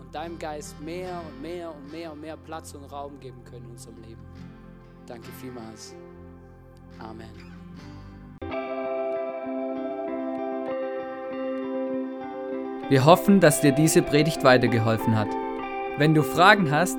und 0.00 0.12
deinem 0.12 0.40
Geist 0.40 0.74
mehr 0.80 1.22
und 1.24 1.40
mehr 1.40 1.72
und 1.72 1.92
mehr 1.92 2.10
und 2.10 2.20
mehr 2.20 2.36
Platz 2.36 2.74
und 2.74 2.82
Raum 2.86 3.20
geben 3.20 3.44
können 3.44 3.66
in 3.66 3.70
unserem 3.70 4.02
Leben. 4.02 4.20
Danke 5.06 5.28
vielmals. 5.40 5.94
Amen. 6.98 7.30
Wir 12.88 13.04
hoffen, 13.04 13.38
dass 13.38 13.60
dir 13.60 13.70
diese 13.70 14.02
Predigt 14.02 14.42
weitergeholfen 14.42 15.16
hat. 15.16 15.28
Wenn 15.96 16.12
du 16.12 16.24
Fragen 16.24 16.72
hast, 16.72 16.98